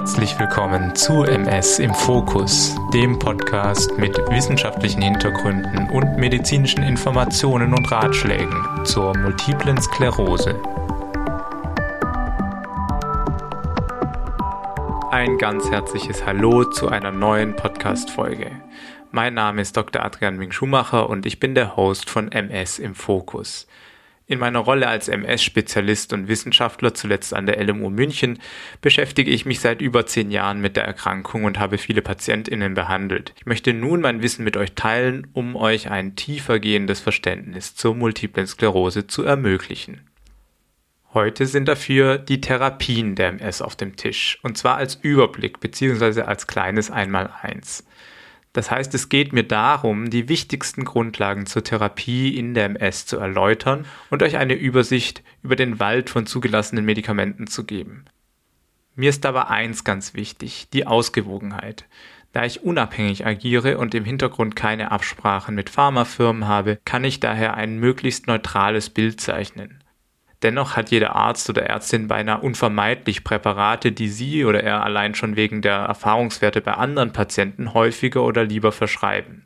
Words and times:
Herzlich 0.00 0.38
willkommen 0.38 0.96
zu 0.96 1.24
MS 1.24 1.78
im 1.78 1.92
Fokus, 1.92 2.74
dem 2.94 3.18
Podcast 3.18 3.98
mit 3.98 4.16
wissenschaftlichen 4.30 5.02
Hintergründen 5.02 5.90
und 5.90 6.16
medizinischen 6.16 6.82
Informationen 6.82 7.74
und 7.74 7.92
Ratschlägen 7.92 8.82
zur 8.84 9.14
multiplen 9.18 9.78
Sklerose. 9.78 10.58
Ein 15.10 15.36
ganz 15.36 15.70
herzliches 15.70 16.24
Hallo 16.24 16.64
zu 16.64 16.88
einer 16.88 17.12
neuen 17.12 17.54
Podcast-Folge. 17.54 18.52
Mein 19.10 19.34
Name 19.34 19.60
ist 19.60 19.76
Dr. 19.76 20.02
Adrian 20.02 20.38
Ming 20.38 20.50
Schumacher 20.50 21.10
und 21.10 21.26
ich 21.26 21.40
bin 21.40 21.54
der 21.54 21.76
Host 21.76 22.08
von 22.08 22.32
MS 22.32 22.78
im 22.78 22.94
Fokus. 22.94 23.66
In 24.30 24.38
meiner 24.38 24.60
Rolle 24.60 24.86
als 24.86 25.08
MS-Spezialist 25.08 26.12
und 26.12 26.28
Wissenschaftler, 26.28 26.94
zuletzt 26.94 27.34
an 27.34 27.46
der 27.46 27.60
LMU 27.60 27.90
München, 27.90 28.38
beschäftige 28.80 29.28
ich 29.28 29.44
mich 29.44 29.58
seit 29.58 29.82
über 29.82 30.06
zehn 30.06 30.30
Jahren 30.30 30.60
mit 30.60 30.76
der 30.76 30.84
Erkrankung 30.84 31.42
und 31.42 31.58
habe 31.58 31.78
viele 31.78 32.00
PatientInnen 32.00 32.74
behandelt. 32.74 33.34
Ich 33.38 33.46
möchte 33.46 33.74
nun 33.74 34.02
mein 34.02 34.22
Wissen 34.22 34.44
mit 34.44 34.56
euch 34.56 34.76
teilen, 34.76 35.26
um 35.32 35.56
euch 35.56 35.90
ein 35.90 36.14
tiefer 36.14 36.60
gehendes 36.60 37.00
Verständnis 37.00 37.74
zur 37.74 37.96
Multiplen 37.96 38.46
Sklerose 38.46 39.08
zu 39.08 39.24
ermöglichen. 39.24 40.02
Heute 41.12 41.46
sind 41.46 41.66
dafür 41.66 42.16
die 42.16 42.40
Therapien 42.40 43.16
der 43.16 43.30
MS 43.30 43.60
auf 43.60 43.74
dem 43.74 43.96
Tisch, 43.96 44.38
und 44.44 44.56
zwar 44.56 44.76
als 44.76 44.94
Überblick 44.94 45.58
bzw. 45.58 46.22
als 46.22 46.46
kleines 46.46 46.88
Einmaleins. 46.88 47.84
Das 48.52 48.70
heißt, 48.70 48.92
es 48.94 49.08
geht 49.08 49.32
mir 49.32 49.44
darum, 49.44 50.10
die 50.10 50.28
wichtigsten 50.28 50.84
Grundlagen 50.84 51.46
zur 51.46 51.62
Therapie 51.62 52.36
in 52.36 52.54
der 52.54 52.64
MS 52.64 53.06
zu 53.06 53.16
erläutern 53.16 53.86
und 54.10 54.22
euch 54.22 54.36
eine 54.36 54.54
Übersicht 54.54 55.22
über 55.42 55.54
den 55.54 55.78
Wald 55.78 56.10
von 56.10 56.26
zugelassenen 56.26 56.84
Medikamenten 56.84 57.46
zu 57.46 57.64
geben. 57.64 58.06
Mir 58.96 59.10
ist 59.10 59.24
aber 59.24 59.50
eins 59.50 59.84
ganz 59.84 60.14
wichtig, 60.14 60.68
die 60.72 60.86
Ausgewogenheit. 60.86 61.86
Da 62.32 62.44
ich 62.44 62.62
unabhängig 62.62 63.24
agiere 63.24 63.78
und 63.78 63.94
im 63.94 64.04
Hintergrund 64.04 64.56
keine 64.56 64.90
Absprachen 64.90 65.54
mit 65.54 65.70
Pharmafirmen 65.70 66.46
habe, 66.46 66.78
kann 66.84 67.04
ich 67.04 67.20
daher 67.20 67.54
ein 67.54 67.78
möglichst 67.78 68.26
neutrales 68.26 68.90
Bild 68.90 69.20
zeichnen. 69.20 69.79
Dennoch 70.42 70.76
hat 70.76 70.90
jeder 70.90 71.14
Arzt 71.16 71.50
oder 71.50 71.64
Ärztin 71.64 72.08
beinahe 72.08 72.40
unvermeidlich 72.40 73.24
Präparate, 73.24 73.92
die 73.92 74.08
sie 74.08 74.44
oder 74.44 74.62
er 74.62 74.82
allein 74.82 75.14
schon 75.14 75.36
wegen 75.36 75.60
der 75.60 75.76
Erfahrungswerte 75.76 76.62
bei 76.62 76.72
anderen 76.72 77.12
Patienten 77.12 77.74
häufiger 77.74 78.22
oder 78.22 78.44
lieber 78.44 78.72
verschreiben. 78.72 79.44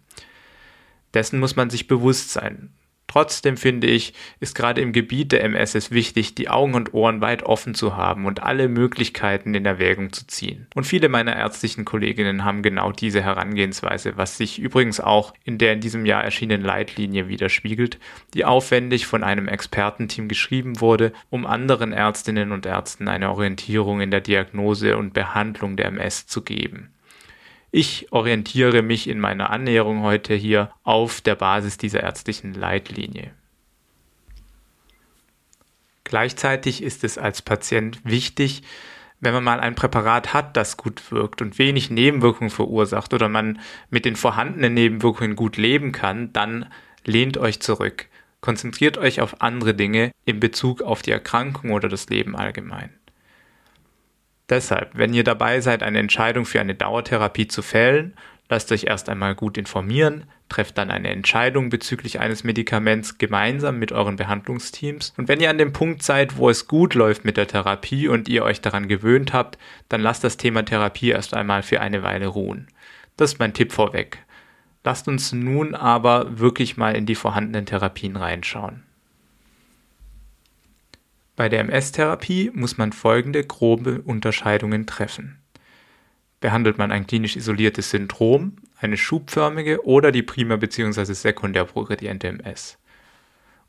Dessen 1.12 1.40
muss 1.40 1.56
man 1.56 1.70
sich 1.70 1.88
bewusst 1.88 2.30
sein. 2.30 2.72
Trotzdem 3.14 3.56
finde 3.56 3.86
ich, 3.86 4.12
ist 4.40 4.56
gerade 4.56 4.80
im 4.80 4.92
Gebiet 4.92 5.30
der 5.30 5.44
MS 5.44 5.76
es 5.76 5.92
wichtig, 5.92 6.34
die 6.34 6.48
Augen 6.48 6.74
und 6.74 6.94
Ohren 6.94 7.20
weit 7.20 7.44
offen 7.44 7.76
zu 7.76 7.96
haben 7.96 8.26
und 8.26 8.42
alle 8.42 8.66
Möglichkeiten 8.66 9.54
in 9.54 9.64
Erwägung 9.64 10.12
zu 10.12 10.26
ziehen. 10.26 10.66
Und 10.74 10.82
viele 10.82 11.08
meiner 11.08 11.36
ärztlichen 11.36 11.84
Kolleginnen 11.84 12.44
haben 12.44 12.62
genau 12.62 12.90
diese 12.90 13.22
Herangehensweise, 13.22 14.16
was 14.16 14.36
sich 14.36 14.58
übrigens 14.58 14.98
auch 14.98 15.32
in 15.44 15.58
der 15.58 15.74
in 15.74 15.80
diesem 15.80 16.06
Jahr 16.06 16.24
erschienenen 16.24 16.66
Leitlinie 16.66 17.28
widerspiegelt, 17.28 18.00
die 18.34 18.44
aufwendig 18.44 19.06
von 19.06 19.22
einem 19.22 19.46
Expertenteam 19.46 20.26
geschrieben 20.26 20.80
wurde, 20.80 21.12
um 21.30 21.46
anderen 21.46 21.92
Ärztinnen 21.92 22.50
und 22.50 22.66
Ärzten 22.66 23.06
eine 23.06 23.30
Orientierung 23.30 24.00
in 24.00 24.10
der 24.10 24.22
Diagnose 24.22 24.96
und 24.96 25.14
Behandlung 25.14 25.76
der 25.76 25.86
MS 25.86 26.26
zu 26.26 26.42
geben. 26.42 26.93
Ich 27.76 28.12
orientiere 28.12 28.82
mich 28.82 29.08
in 29.08 29.18
meiner 29.18 29.50
Annäherung 29.50 30.02
heute 30.02 30.32
hier 30.32 30.70
auf 30.84 31.20
der 31.20 31.34
Basis 31.34 31.76
dieser 31.76 32.04
ärztlichen 32.04 32.54
Leitlinie. 32.54 33.32
Gleichzeitig 36.04 36.84
ist 36.84 37.02
es 37.02 37.18
als 37.18 37.42
Patient 37.42 37.98
wichtig, 38.04 38.62
wenn 39.18 39.34
man 39.34 39.42
mal 39.42 39.58
ein 39.58 39.74
Präparat 39.74 40.32
hat, 40.32 40.56
das 40.56 40.76
gut 40.76 41.10
wirkt 41.10 41.42
und 41.42 41.58
wenig 41.58 41.90
Nebenwirkungen 41.90 42.50
verursacht 42.50 43.12
oder 43.12 43.28
man 43.28 43.58
mit 43.90 44.04
den 44.04 44.14
vorhandenen 44.14 44.74
Nebenwirkungen 44.74 45.34
gut 45.34 45.56
leben 45.56 45.90
kann, 45.90 46.32
dann 46.32 46.70
lehnt 47.04 47.38
euch 47.38 47.58
zurück. 47.58 48.06
Konzentriert 48.40 48.98
euch 48.98 49.20
auf 49.20 49.42
andere 49.42 49.74
Dinge 49.74 50.12
in 50.24 50.38
Bezug 50.38 50.80
auf 50.80 51.02
die 51.02 51.10
Erkrankung 51.10 51.72
oder 51.72 51.88
das 51.88 52.08
Leben 52.08 52.36
allgemein. 52.36 52.90
Deshalb, 54.50 54.90
wenn 54.94 55.14
ihr 55.14 55.24
dabei 55.24 55.60
seid, 55.60 55.82
eine 55.82 55.98
Entscheidung 55.98 56.44
für 56.44 56.60
eine 56.60 56.74
Dauertherapie 56.74 57.48
zu 57.48 57.62
fällen, 57.62 58.14
lasst 58.48 58.70
euch 58.72 58.84
erst 58.84 59.08
einmal 59.08 59.34
gut 59.34 59.56
informieren, 59.56 60.24
trefft 60.50 60.76
dann 60.76 60.90
eine 60.90 61.08
Entscheidung 61.08 61.70
bezüglich 61.70 62.20
eines 62.20 62.44
Medikaments 62.44 63.16
gemeinsam 63.18 63.78
mit 63.78 63.90
euren 63.90 64.16
Behandlungsteams. 64.16 65.14
Und 65.16 65.28
wenn 65.28 65.40
ihr 65.40 65.50
an 65.50 65.58
dem 65.58 65.72
Punkt 65.72 66.02
seid, 66.02 66.36
wo 66.36 66.50
es 66.50 66.68
gut 66.68 66.94
läuft 66.94 67.24
mit 67.24 67.36
der 67.36 67.48
Therapie 67.48 68.06
und 68.08 68.28
ihr 68.28 68.44
euch 68.44 68.60
daran 68.60 68.86
gewöhnt 68.86 69.32
habt, 69.32 69.58
dann 69.88 70.02
lasst 70.02 70.22
das 70.24 70.36
Thema 70.36 70.62
Therapie 70.62 71.10
erst 71.10 71.34
einmal 71.34 71.62
für 71.62 71.80
eine 71.80 72.02
Weile 72.02 72.26
ruhen. 72.26 72.68
Das 73.16 73.32
ist 73.32 73.38
mein 73.38 73.54
Tipp 73.54 73.72
vorweg. 73.72 74.18
Lasst 74.84 75.08
uns 75.08 75.32
nun 75.32 75.74
aber 75.74 76.38
wirklich 76.38 76.76
mal 76.76 76.94
in 76.94 77.06
die 77.06 77.14
vorhandenen 77.14 77.64
Therapien 77.64 78.16
reinschauen. 78.16 78.83
Bei 81.36 81.48
der 81.48 81.60
MS-Therapie 81.60 82.52
muss 82.54 82.78
man 82.78 82.92
folgende 82.92 83.44
grobe 83.44 84.02
Unterscheidungen 84.02 84.86
treffen. 84.86 85.40
Behandelt 86.38 86.78
man 86.78 86.92
ein 86.92 87.08
klinisch 87.08 87.34
isoliertes 87.34 87.90
Syndrom, 87.90 88.56
eine 88.78 88.96
schubförmige 88.96 89.84
oder 89.84 90.12
die 90.12 90.22
primär 90.22 90.58
bzw. 90.58 91.12
sekundär 91.12 91.64
progrediente 91.64 92.28
MS? 92.28 92.78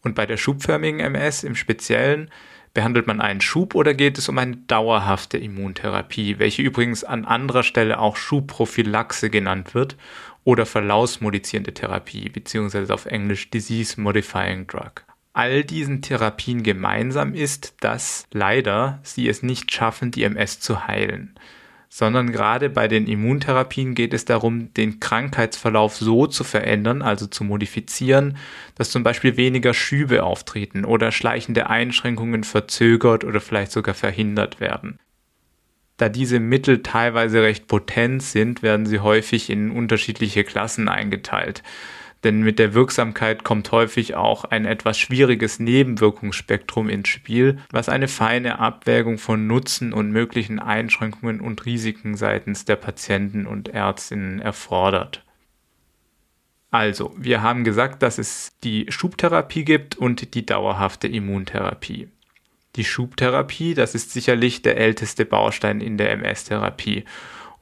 Und 0.04 0.14
bei 0.14 0.28
der 0.28 0.38
schubförmigen 0.38 1.00
MS 1.00 1.44
im 1.44 1.56
Speziellen 1.56 2.30
behandelt 2.76 3.08
man 3.08 3.20
einen 3.20 3.42
Schub 3.42 3.74
oder 3.74 3.96
geht 3.96 4.20
es 4.20 4.30
um 4.30 4.38
eine 4.38 4.58
dauerhafte 4.58 5.40
Immuntherapie, 5.40 6.38
welche 6.38 6.62
übrigens 6.62 7.04
an 7.04 7.26
anderer 7.26 7.64
Stelle 7.64 7.98
auch 7.98 8.16
Schubprophylaxe 8.16 9.32
genannt 9.32 9.74
wird 9.74 9.98
oder 10.44 10.68
verlaufsmodifizierende 10.68 11.74
Therapie 11.74 12.30
bzw. 12.30 12.94
auf 12.94 13.08
Englisch 13.08 13.50
Disease 13.50 14.00
Modifying 14.00 14.68
Drug 14.68 15.05
all 15.36 15.66
diesen 15.66 16.02
Therapien 16.02 16.64
gemeinsam 16.64 17.34
ist, 17.34 17.76
dass 17.82 18.26
leider 18.32 19.00
sie 19.04 19.28
es 19.28 19.44
nicht 19.44 19.72
schaffen, 19.72 20.10
die 20.10 20.24
MS 20.24 20.62
zu 20.62 20.88
heilen. 20.88 21.36
Sondern 21.90 22.32
gerade 22.32 22.70
bei 22.70 22.88
den 22.88 23.06
Immuntherapien 23.06 23.96
geht 23.96 24.14
es 24.14 24.24
darum, 24.24 24.74
den 24.74 25.02
Krankheitsverlauf 25.02 25.98
so 25.98 26.26
zu 26.26 26.46
verändern, 26.46 27.02
also 27.02 27.28
zu 27.28 27.44
modifizieren, 27.44 28.38
dass 28.76 28.92
zum 28.92 29.04
Beispiel 29.04 29.36
weniger 29.36 29.74
Schübe 29.74 30.24
auftreten 30.24 30.86
oder 30.86 31.12
schleichende 31.12 31.70
Einschränkungen 31.70 32.46
verzögert 32.46 33.26
oder 33.26 33.42
vielleicht 33.42 33.74
sogar 33.74 33.94
verhindert 33.94 34.62
werden. 34.62 35.00
Da 35.98 36.08
diese 36.08 36.40
Mittel 36.40 36.82
teilweise 36.82 37.42
recht 37.42 37.68
potent 37.68 38.24
sind, 38.24 38.64
werden 38.64 38.86
sie 38.86 39.00
häufig 39.00 39.50
in 39.50 39.72
unterschiedliche 39.72 40.46
Klassen 40.46 40.88
eingeteilt 40.88 41.62
denn 42.26 42.42
mit 42.42 42.58
der 42.58 42.74
Wirksamkeit 42.74 43.44
kommt 43.44 43.72
häufig 43.72 44.16
auch 44.16 44.46
ein 44.46 44.66
etwas 44.66 44.98
schwieriges 44.98 45.60
Nebenwirkungsspektrum 45.60 46.90
ins 46.90 47.08
Spiel, 47.08 47.60
was 47.72 47.88
eine 47.88 48.08
feine 48.08 48.58
Abwägung 48.58 49.20
von 49.20 49.46
Nutzen 49.46 49.94
und 49.94 50.12
möglichen 50.12 50.60
Einschränkungen 50.60 51.40
und 51.40 51.66
Risiken 51.66 52.18
seitens 52.18 52.66
der 52.66 52.78
Patienten 52.78 53.46
und 53.46 53.70
Ärztinnen 53.70 54.42
erfordert. 54.42 55.24
Also, 56.72 57.14
wir 57.16 57.44
haben 57.44 57.64
gesagt, 57.64 58.02
dass 58.02 58.18
es 58.18 58.52
die 58.64 58.88
Schubtherapie 58.90 59.64
gibt 59.64 59.96
und 59.96 60.34
die 60.34 60.46
dauerhafte 60.46 61.08
Immuntherapie. 61.08 62.10
Die 62.76 62.84
Schubtherapie, 62.84 63.76
das 63.76 63.94
ist 63.94 64.12
sicherlich 64.12 64.64
der 64.64 64.78
älteste 64.78 65.26
Baustein 65.26 65.80
in 65.80 65.98
der 65.98 66.12
MS-Therapie 66.12 67.06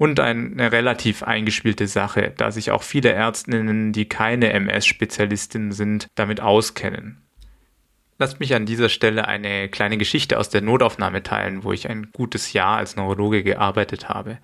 und 0.03 0.19
eine 0.19 0.74
relativ 0.74 1.24
eingespielte 1.24 1.88
Sache, 1.88 2.34
da 2.36 2.52
sich 2.52 2.72
auch 2.72 2.84
viele 2.84 3.14
Ärztinnen, 3.14 3.94
die 3.94 4.03
keine 4.03 4.52
MS-Spezialistinnen 4.52 5.72
sind, 5.72 6.08
damit 6.16 6.41
auskennen. 6.41 7.22
Lasst 8.19 8.41
mich 8.41 8.53
an 8.53 8.66
dieser 8.66 8.90
Stelle 8.90 9.29
eine 9.29 9.70
kleine 9.70 9.97
Geschichte 9.97 10.38
aus 10.38 10.50
der 10.50 10.59
Notaufnahme 10.59 11.23
teilen, 11.23 11.64
wo 11.64 11.72
ich 11.72 11.90
ein 11.90 12.11
gutes 12.11 12.52
Jahr 12.52 12.76
als 12.79 12.97
Neurologe 12.97 13.44
gearbeitet 13.44 14.09
habe. 14.09 14.40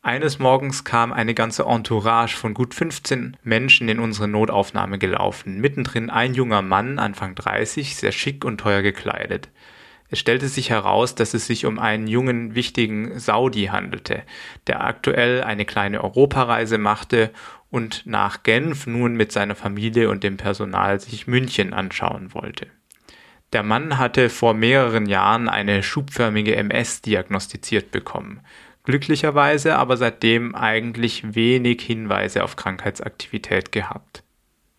Eines 0.00 0.38
Morgens 0.38 0.84
kam 0.84 1.12
eine 1.12 1.34
ganze 1.34 1.64
Entourage 1.64 2.36
von 2.36 2.54
gut 2.54 2.72
15 2.72 3.36
Menschen 3.42 3.88
in 3.88 3.98
unsere 3.98 4.28
Notaufnahme 4.28 4.98
gelaufen. 4.98 5.60
Mittendrin 5.60 6.08
ein 6.08 6.34
junger 6.34 6.62
Mann, 6.62 7.00
Anfang 7.00 7.34
30, 7.34 7.96
sehr 7.96 8.12
schick 8.12 8.44
und 8.44 8.58
teuer 8.58 8.82
gekleidet. 8.82 9.48
Es 10.10 10.18
stellte 10.18 10.48
sich 10.48 10.70
heraus, 10.70 11.14
dass 11.14 11.34
es 11.34 11.46
sich 11.46 11.66
um 11.66 11.78
einen 11.78 12.06
jungen, 12.06 12.54
wichtigen 12.54 13.18
Saudi 13.18 13.66
handelte, 13.66 14.22
der 14.66 14.82
aktuell 14.84 15.42
eine 15.42 15.66
kleine 15.66 16.02
Europareise 16.02 16.78
machte 16.78 17.30
und 17.70 18.06
nach 18.06 18.42
Genf 18.42 18.86
nun 18.86 19.14
mit 19.14 19.32
seiner 19.32 19.54
Familie 19.54 20.08
und 20.08 20.24
dem 20.24 20.38
Personal 20.38 20.98
sich 21.00 21.26
München 21.26 21.74
anschauen 21.74 22.32
wollte. 22.32 22.68
Der 23.52 23.62
Mann 23.62 23.98
hatte 23.98 24.30
vor 24.30 24.54
mehreren 24.54 25.06
Jahren 25.06 25.48
eine 25.48 25.82
schubförmige 25.82 26.56
MS 26.56 27.02
diagnostiziert 27.02 27.90
bekommen, 27.90 28.40
glücklicherweise 28.84 29.76
aber 29.76 29.98
seitdem 29.98 30.54
eigentlich 30.54 31.34
wenig 31.34 31.82
Hinweise 31.82 32.44
auf 32.44 32.56
Krankheitsaktivität 32.56 33.72
gehabt. 33.72 34.22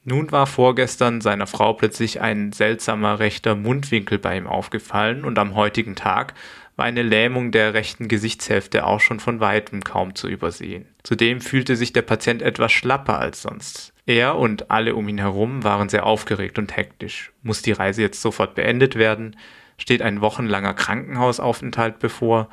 Nun 0.10 0.32
war 0.32 0.48
vorgestern 0.48 1.22
seiner 1.22 1.46
Frau 1.46 1.74
plötzlich 1.74 2.20
ein 2.20 2.52
seltsamer 2.52 3.20
rechter 3.20 3.54
Mundwinkel 3.56 4.18
bei 4.18 4.36
ihm 4.36 4.48
aufgefallen 4.48 5.24
und 5.24 5.38
am 5.38 5.54
heutigen 5.54 5.96
Tag 5.96 6.34
war 6.76 6.86
eine 6.86 7.04
Lähmung 7.04 7.52
der 7.52 7.76
rechten 7.76 8.08
Gesichtshälfte 8.08 8.88
auch 8.88 9.02
schon 9.02 9.20
von 9.20 9.40
weitem 9.40 9.84
kaum 9.84 10.16
zu 10.16 10.28
übersehen. 10.28 10.88
Zudem 11.04 11.42
fühlte 11.42 11.76
sich 11.76 11.94
der 11.94 12.02
Patient 12.02 12.42
etwas 12.42 12.72
schlapper 12.72 13.20
als 13.20 13.44
sonst. 13.44 13.94
Er 14.08 14.36
und 14.36 14.72
alle 14.72 14.96
um 14.96 15.08
ihn 15.08 15.20
herum 15.20 15.64
waren 15.64 15.90
sehr 15.90 16.08
aufgeregt 16.08 16.58
und 16.58 16.76
hektisch. 16.76 17.32
Muss 17.44 17.62
die 17.62 17.74
Reise 17.74 18.02
jetzt 18.02 18.20
sofort 18.20 18.56
beendet 18.56 18.96
werden? 18.96 19.36
Steht 19.78 20.02
ein 20.02 20.22
wochenlanger 20.22 20.74
Krankenhausaufenthalt 20.74 22.00
bevor? 22.00 22.50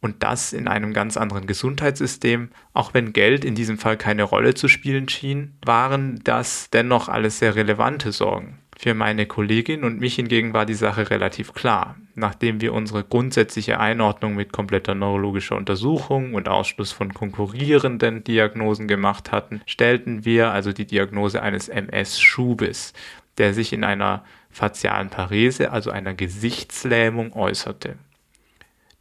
Und 0.00 0.22
das 0.22 0.52
in 0.52 0.68
einem 0.68 0.92
ganz 0.92 1.16
anderen 1.16 1.46
Gesundheitssystem, 1.46 2.50
auch 2.74 2.94
wenn 2.94 3.12
Geld 3.12 3.44
in 3.44 3.54
diesem 3.54 3.78
Fall 3.78 3.96
keine 3.96 4.22
Rolle 4.24 4.54
zu 4.54 4.68
spielen 4.68 5.08
schien, 5.08 5.56
waren 5.64 6.20
das 6.22 6.70
dennoch 6.70 7.08
alles 7.08 7.38
sehr 7.38 7.56
relevante 7.56 8.12
Sorgen. 8.12 8.58
Für 8.78 8.92
meine 8.92 9.24
Kollegin 9.24 9.84
und 9.84 10.00
mich 10.00 10.16
hingegen 10.16 10.52
war 10.52 10.66
die 10.66 10.74
Sache 10.74 11.08
relativ 11.08 11.54
klar. 11.54 11.96
Nachdem 12.14 12.60
wir 12.60 12.74
unsere 12.74 13.04
grundsätzliche 13.04 13.80
Einordnung 13.80 14.34
mit 14.34 14.52
kompletter 14.52 14.94
neurologischer 14.94 15.56
Untersuchung 15.56 16.34
und 16.34 16.46
Ausschluss 16.48 16.92
von 16.92 17.14
konkurrierenden 17.14 18.22
Diagnosen 18.22 18.86
gemacht 18.86 19.32
hatten, 19.32 19.62
stellten 19.64 20.26
wir 20.26 20.50
also 20.50 20.74
die 20.74 20.86
Diagnose 20.86 21.40
eines 21.40 21.68
MS-Schubes, 21.70 22.92
der 23.38 23.54
sich 23.54 23.72
in 23.72 23.82
einer 23.82 24.24
facialen 24.50 25.08
Parese, 25.08 25.70
also 25.72 25.90
einer 25.90 26.12
Gesichtslähmung, 26.12 27.32
äußerte. 27.32 27.96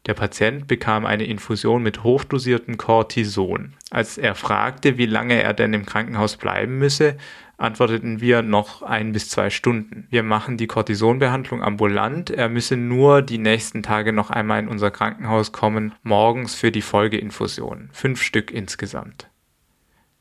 Der 0.06 0.14
Patient 0.14 0.68
bekam 0.68 1.06
eine 1.06 1.24
Infusion 1.24 1.82
mit 1.82 2.04
hochdosiertem 2.04 2.78
Cortison. 2.78 3.74
Als 3.90 4.20
er 4.20 4.36
fragte, 4.36 4.98
wie 5.00 5.08
lange 5.08 5.42
er 5.42 5.54
denn 5.54 5.74
im 5.74 5.86
Krankenhaus 5.86 6.38
bleiben 6.38 6.78
müsse, 6.78 7.18
antworteten 7.58 8.22
wir 8.22 8.44
noch 8.44 8.84
ein 8.84 9.14
bis 9.14 9.30
zwei 9.30 9.50
Stunden. 9.50 10.06
Wir 10.12 10.22
machen 10.22 10.58
die 10.58 10.68
Cortisonbehandlung 10.68 11.64
ambulant. 11.64 12.30
Er 12.30 12.50
müsse 12.50 12.78
nur 12.78 13.24
die 13.24 13.40
nächsten 13.40 13.82
Tage 13.82 14.14
noch 14.14 14.30
einmal 14.30 14.60
in 14.60 14.68
unser 14.68 14.92
Krankenhaus 14.92 15.52
kommen, 15.52 15.96
morgens 16.04 16.54
für 16.54 16.72
die 16.72 16.84
Folgeinfusion. 16.84 17.90
Fünf 17.92 18.22
Stück 18.22 18.52
insgesamt. 18.52 19.30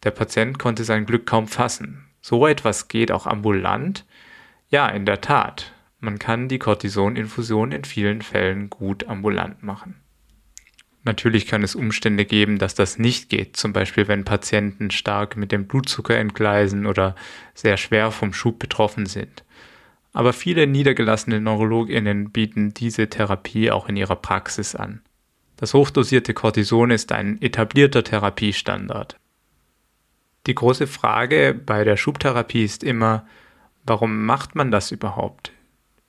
Der 0.05 0.13
Patient 0.13 0.59
konnte 0.59 0.85
sein 0.85 1.05
Glück 1.05 1.27
kaum 1.27 1.47
fassen. 1.47 2.07
So 2.23 2.47
etwas 2.47 2.89
geht 2.89 3.13
auch 3.13 3.27
ambulant? 3.27 4.07
Ja, 4.71 4.89
in 4.89 5.05
der 5.05 5.21
Tat. 5.21 5.74
Man 6.05 6.19
kann 6.19 6.49
die 6.49 6.59
Cortisoninfusion 6.59 7.73
in 7.73 7.85
vielen 7.85 8.21
Fällen 8.21 8.69
gut 8.69 9.09
ambulant 9.09 9.63
machen. 9.63 9.95
Natürlich 11.03 11.47
kann 11.47 11.63
es 11.63 11.75
Umstände 11.75 12.27
geben, 12.27 12.59
dass 12.59 12.75
das 12.75 12.99
nicht 12.99 13.31
geht, 13.31 13.57
zum 13.57 13.73
Beispiel 13.73 14.07
wenn 14.07 14.27
Patienten 14.27 14.91
stark 14.91 15.39
mit 15.39 15.51
dem 15.51 15.67
Blutzucker 15.67 16.19
entgleisen 16.19 16.85
oder 16.85 17.15
sehr 17.55 17.79
schwer 17.79 18.11
vom 18.11 18.35
Schub 18.35 18.59
betroffen 18.59 19.07
sind. 19.07 19.45
Aber 20.13 20.35
viele 20.35 20.67
niedergelassene 20.67 21.41
Neurologinnen 21.41 22.31
bieten 22.33 22.75
diese 22.75 23.09
Therapie 23.09 23.71
auch 23.71 23.89
in 23.89 23.97
ihrer 23.97 24.17
Praxis 24.17 24.75
an. 24.75 25.01
Das 25.57 25.73
hochdosierte 25.73 26.35
Cortison 26.35 26.91
ist 26.91 27.13
ein 27.13 27.41
etablierter 27.41 28.05
Therapiestandard. 28.05 29.17
Die 30.47 30.55
große 30.55 30.87
Frage 30.87 31.55
bei 31.55 31.83
der 31.83 31.97
Schubtherapie 31.97 32.63
ist 32.63 32.85
immer, 32.85 33.27
warum 33.87 34.27
macht 34.27 34.55
man 34.55 34.71
das 34.71 34.93
überhaupt? 34.93 35.51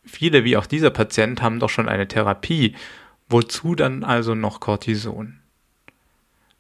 Viele, 0.06 0.44
wie 0.44 0.58
auch 0.58 0.66
dieser 0.66 0.92
Patient, 0.92 1.42
haben 1.42 1.60
doch 1.60 1.70
schon 1.70 1.90
eine 1.90 2.08
Therapie 2.08 2.76
Wozu 3.28 3.76
dann 3.76 4.04
also 4.04 4.36
noch 4.36 4.60
Cortison? 4.60 5.40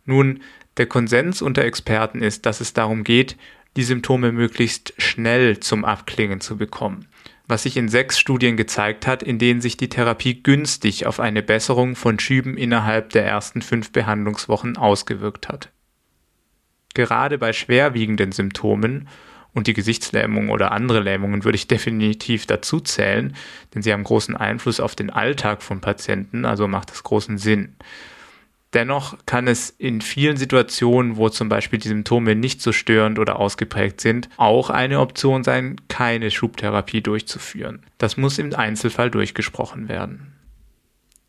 Nun, 0.05 0.41
der 0.77 0.87
Konsens 0.87 1.41
unter 1.41 1.63
Experten 1.63 2.21
ist, 2.21 2.45
dass 2.45 2.59
es 2.59 2.73
darum 2.73 3.03
geht, 3.03 3.37
die 3.75 3.83
Symptome 3.83 4.31
möglichst 4.31 4.93
schnell 4.97 5.59
zum 5.59 5.85
Abklingen 5.85 6.41
zu 6.41 6.57
bekommen, 6.57 7.07
was 7.47 7.63
sich 7.63 7.77
in 7.77 7.89
sechs 7.89 8.19
Studien 8.19 8.57
gezeigt 8.57 9.05
hat, 9.05 9.21
in 9.21 9.37
denen 9.37 9.61
sich 9.61 9.77
die 9.77 9.89
Therapie 9.89 10.41
günstig 10.41 11.05
auf 11.05 11.19
eine 11.19 11.43
Besserung 11.43 11.95
von 11.95 12.19
Schüben 12.19 12.57
innerhalb 12.57 13.11
der 13.11 13.25
ersten 13.25 13.61
fünf 13.61 13.91
Behandlungswochen 13.91 14.77
ausgewirkt 14.77 15.49
hat. 15.49 15.69
Gerade 16.93 17.37
bei 17.37 17.53
schwerwiegenden 17.53 18.31
Symptomen 18.31 19.07
und 19.55 19.65
die 19.65 19.73
Gesichtslähmung 19.73 20.49
oder 20.49 20.71
andere 20.71 20.99
Lähmungen 20.99 21.43
würde 21.43 21.55
ich 21.55 21.67
definitiv 21.67 22.45
dazu 22.45 22.79
zählen, 22.79 23.35
denn 23.73 23.81
sie 23.81 23.91
haben 23.91 24.03
großen 24.03 24.35
Einfluss 24.35 24.79
auf 24.79 24.95
den 24.95 25.09
Alltag 25.09 25.63
von 25.63 25.81
Patienten, 25.81 26.45
also 26.45 26.67
macht 26.67 26.91
es 26.91 27.01
großen 27.01 27.39
Sinn. 27.39 27.75
Dennoch 28.73 29.17
kann 29.25 29.47
es 29.47 29.69
in 29.69 30.01
vielen 30.01 30.35
Situationen, 30.35 31.15
wo 31.15 31.29
zum 31.29 31.47
Beispiel 31.47 31.79
die 31.79 31.87
Symptome 31.87 32.35
nicht 32.35 32.61
so 32.61 32.73
störend 32.73 33.17
oder 33.17 33.39
ausgeprägt 33.39 34.01
sind, 34.01 34.27
auch 34.35 34.69
eine 34.69 34.99
Option 34.99 35.45
sein, 35.45 35.77
keine 35.87 36.29
Schubtherapie 36.29 37.01
durchzuführen. 37.01 37.83
Das 37.97 38.17
muss 38.17 38.37
im 38.37 38.53
Einzelfall 38.53 39.09
durchgesprochen 39.09 39.87
werden. 39.87 40.34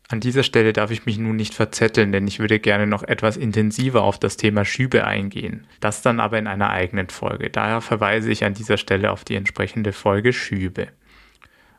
An 0.09 0.21
dieser 0.21 0.43
Stelle 0.43 0.71
darf 0.71 0.89
ich 0.91 1.05
mich 1.05 1.17
nun 1.17 1.35
nicht 1.35 1.53
verzetteln, 1.53 2.13
denn 2.13 2.27
ich 2.27 2.39
würde 2.39 2.59
gerne 2.59 2.87
noch 2.87 3.03
etwas 3.03 3.35
intensiver 3.35 4.03
auf 4.03 4.17
das 4.17 4.37
Thema 4.37 4.63
Schübe 4.63 5.05
eingehen. 5.05 5.67
Das 5.81 6.01
dann 6.01 6.21
aber 6.21 6.39
in 6.39 6.47
einer 6.47 6.69
eigenen 6.69 7.09
Folge. 7.09 7.49
Daher 7.49 7.81
verweise 7.81 8.31
ich 8.31 8.45
an 8.45 8.53
dieser 8.53 8.77
Stelle 8.77 9.11
auf 9.11 9.25
die 9.25 9.35
entsprechende 9.35 9.91
Folge 9.91 10.31
Schübe. 10.31 10.87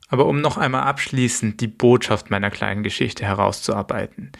Aber 0.08 0.26
um 0.26 0.42
noch 0.42 0.58
einmal 0.58 0.82
abschließend 0.82 1.60
die 1.60 1.68
Botschaft 1.68 2.30
meiner 2.30 2.50
kleinen 2.50 2.82
Geschichte 2.82 3.24
herauszuarbeiten. 3.24 4.32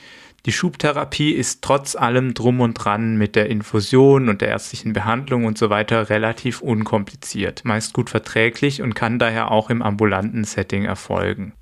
Die 0.45 0.53
Schubtherapie 0.53 1.33
ist 1.33 1.63
trotz 1.63 1.97
allem 1.97 2.35
drum 2.35 2.61
und 2.61 2.75
dran 2.75 3.17
mit 3.17 3.37
der 3.37 3.49
Infusion 3.51 4.29
und 4.29 4.41
der 4.41 4.49
ärztlichen 4.49 4.93
Behandlung 4.93 5.47
und 5.47 5.59
so 5.59 5.69
weiter 5.69 6.11
relativ 6.11 6.61
unkompliziert, 6.61 7.65
meist 7.65 7.93
gut 7.93 8.09
verträglich 8.09 8.83
und 8.83 8.95
kann 8.95 9.19
daher 9.19 9.51
auch 9.51 9.69
im 9.69 9.83
ambulanten 9.83 10.45
Setting 10.45 10.85
erfolgen. 10.85 11.55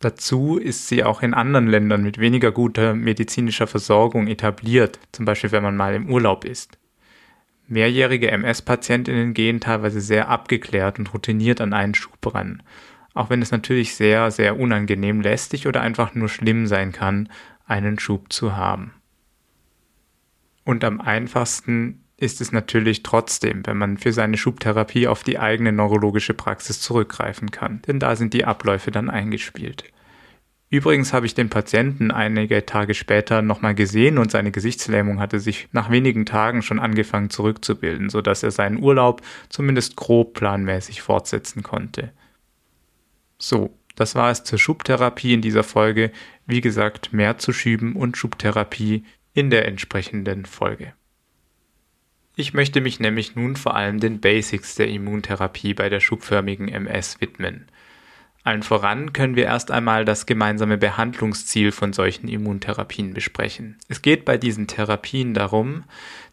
Dazu 0.00 0.58
ist 0.58 0.86
sie 0.86 1.02
auch 1.02 1.22
in 1.22 1.34
anderen 1.34 1.66
Ländern 1.66 2.04
mit 2.04 2.18
weniger 2.18 2.52
guter 2.52 2.94
medizinischer 2.94 3.66
Versorgung 3.66 4.28
etabliert, 4.28 5.00
zum 5.10 5.24
Beispiel 5.24 5.50
wenn 5.50 5.64
man 5.64 5.76
mal 5.76 5.94
im 5.94 6.08
Urlaub 6.08 6.44
ist. 6.44 6.78
Mehrjährige 7.66 8.30
MS-Patientinnen 8.30 9.34
gehen 9.34 9.60
teilweise 9.60 10.00
sehr 10.00 10.28
abgeklärt 10.28 10.98
und 10.98 11.12
routiniert 11.12 11.60
an 11.60 11.72
einen 11.72 11.94
Schub 11.94 12.32
ran, 12.32 12.62
auch 13.12 13.28
wenn 13.28 13.42
es 13.42 13.50
natürlich 13.50 13.96
sehr, 13.96 14.30
sehr 14.30 14.58
unangenehm, 14.58 15.20
lästig 15.20 15.66
oder 15.66 15.80
einfach 15.80 16.14
nur 16.14 16.28
schlimm 16.28 16.66
sein 16.66 16.92
kann, 16.92 17.28
einen 17.66 17.98
Schub 17.98 18.32
zu 18.32 18.56
haben. 18.56 18.94
Und 20.64 20.84
am 20.84 21.00
einfachsten 21.00 22.04
ist 22.18 22.40
es 22.40 22.50
natürlich 22.50 23.04
trotzdem, 23.04 23.64
wenn 23.64 23.78
man 23.78 23.96
für 23.96 24.12
seine 24.12 24.36
Schubtherapie 24.36 25.06
auf 25.06 25.22
die 25.22 25.38
eigene 25.38 25.72
neurologische 25.72 26.34
Praxis 26.34 26.80
zurückgreifen 26.80 27.52
kann, 27.52 27.80
denn 27.86 28.00
da 28.00 28.16
sind 28.16 28.34
die 28.34 28.44
Abläufe 28.44 28.90
dann 28.90 29.08
eingespielt. 29.08 29.84
Übrigens 30.68 31.12
habe 31.14 31.24
ich 31.24 31.34
den 31.34 31.48
Patienten 31.48 32.10
einige 32.10 32.66
Tage 32.66 32.92
später 32.92 33.40
nochmal 33.40 33.74
gesehen 33.74 34.18
und 34.18 34.30
seine 34.30 34.50
Gesichtslähmung 34.50 35.20
hatte 35.20 35.40
sich 35.40 35.68
nach 35.72 35.90
wenigen 35.90 36.26
Tagen 36.26 36.60
schon 36.60 36.80
angefangen 36.80 37.30
zurückzubilden, 37.30 38.10
sodass 38.10 38.42
er 38.42 38.50
seinen 38.50 38.82
Urlaub 38.82 39.22
zumindest 39.48 39.96
grob 39.96 40.34
planmäßig 40.34 41.00
fortsetzen 41.00 41.62
konnte. 41.62 42.12
So, 43.38 43.72
das 43.94 44.14
war 44.14 44.30
es 44.30 44.44
zur 44.44 44.58
Schubtherapie 44.58 45.32
in 45.32 45.40
dieser 45.40 45.64
Folge. 45.64 46.10
Wie 46.46 46.60
gesagt, 46.60 47.12
mehr 47.12 47.38
zu 47.38 47.52
Schüben 47.52 47.96
und 47.96 48.16
Schubtherapie 48.16 49.04
in 49.32 49.50
der 49.50 49.66
entsprechenden 49.66 50.44
Folge. 50.44 50.92
Ich 52.40 52.54
möchte 52.54 52.80
mich 52.80 53.00
nämlich 53.00 53.34
nun 53.34 53.56
vor 53.56 53.74
allem 53.74 53.98
den 53.98 54.20
Basics 54.20 54.76
der 54.76 54.86
Immuntherapie 54.86 55.74
bei 55.74 55.88
der 55.88 55.98
schubförmigen 55.98 56.68
MS 56.68 57.20
widmen. 57.20 57.66
Allen 58.44 58.62
voran 58.62 59.12
können 59.12 59.34
wir 59.34 59.46
erst 59.46 59.72
einmal 59.72 60.04
das 60.04 60.24
gemeinsame 60.24 60.78
Behandlungsziel 60.78 61.72
von 61.72 61.92
solchen 61.92 62.28
Immuntherapien 62.28 63.12
besprechen. 63.12 63.76
Es 63.88 64.02
geht 64.02 64.24
bei 64.24 64.38
diesen 64.38 64.68
Therapien 64.68 65.34
darum, 65.34 65.82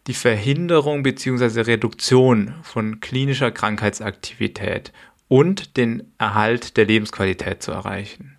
die 0.06 0.14
Verhinderung 0.14 1.02
bzw. 1.02 1.62
Reduktion 1.62 2.54
von 2.62 3.00
klinischer 3.00 3.50
Krankheitsaktivität 3.50 4.94
und 5.28 5.76
den 5.76 6.14
Erhalt 6.20 6.78
der 6.78 6.86
Lebensqualität 6.86 7.64
zu 7.64 7.72
erreichen. 7.72 8.38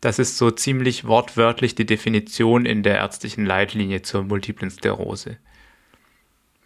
Das 0.00 0.20
ist 0.20 0.38
so 0.38 0.52
ziemlich 0.52 1.04
wortwörtlich 1.04 1.74
die 1.74 1.84
Definition 1.84 2.64
in 2.64 2.84
der 2.84 2.98
ärztlichen 2.98 3.44
Leitlinie 3.44 4.02
zur 4.02 4.22
multiplen 4.22 4.70
Sklerose. 4.70 5.38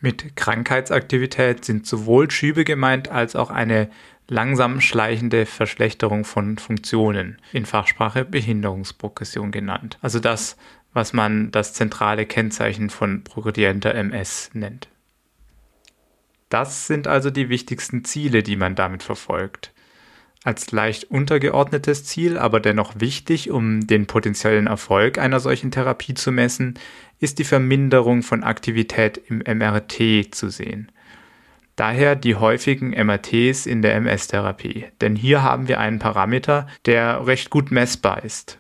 Mit 0.00 0.34
Krankheitsaktivität 0.36 1.64
sind 1.64 1.86
sowohl 1.86 2.30
Schübe 2.30 2.64
gemeint 2.64 3.10
als 3.10 3.36
auch 3.36 3.50
eine 3.50 3.90
langsam 4.28 4.80
schleichende 4.80 5.44
Verschlechterung 5.44 6.24
von 6.24 6.56
Funktionen, 6.56 7.38
in 7.52 7.66
Fachsprache 7.66 8.24
Behinderungsprogression 8.24 9.50
genannt. 9.50 9.98
Also 10.00 10.20
das, 10.20 10.56
was 10.92 11.12
man 11.12 11.50
das 11.50 11.74
zentrale 11.74 12.24
Kennzeichen 12.26 12.90
von 12.90 13.24
progredienter 13.24 13.94
MS 13.94 14.50
nennt. 14.54 14.88
Das 16.48 16.86
sind 16.86 17.06
also 17.06 17.30
die 17.30 17.48
wichtigsten 17.48 18.04
Ziele, 18.04 18.42
die 18.42 18.56
man 18.56 18.74
damit 18.74 19.02
verfolgt. 19.02 19.72
Als 20.42 20.72
leicht 20.72 21.04
untergeordnetes 21.04 22.04
Ziel, 22.04 22.38
aber 22.38 22.60
dennoch 22.60 22.94
wichtig, 22.98 23.50
um 23.50 23.86
den 23.86 24.06
potenziellen 24.06 24.66
Erfolg 24.66 25.18
einer 25.18 25.38
solchen 25.38 25.70
Therapie 25.70 26.14
zu 26.14 26.32
messen, 26.32 26.78
ist 27.20 27.38
die 27.38 27.44
Verminderung 27.44 28.22
von 28.22 28.42
Aktivität 28.42 29.18
im 29.28 29.38
MRT 29.38 30.34
zu 30.34 30.48
sehen. 30.48 30.90
Daher 31.76 32.16
die 32.16 32.34
häufigen 32.34 32.90
MRTs 32.90 33.66
in 33.66 33.82
der 33.82 33.94
MS-Therapie, 33.94 34.86
denn 35.00 35.16
hier 35.16 35.42
haben 35.42 35.68
wir 35.68 35.80
einen 35.80 35.98
Parameter, 35.98 36.66
der 36.84 37.26
recht 37.26 37.50
gut 37.50 37.70
messbar 37.70 38.24
ist. 38.24 38.58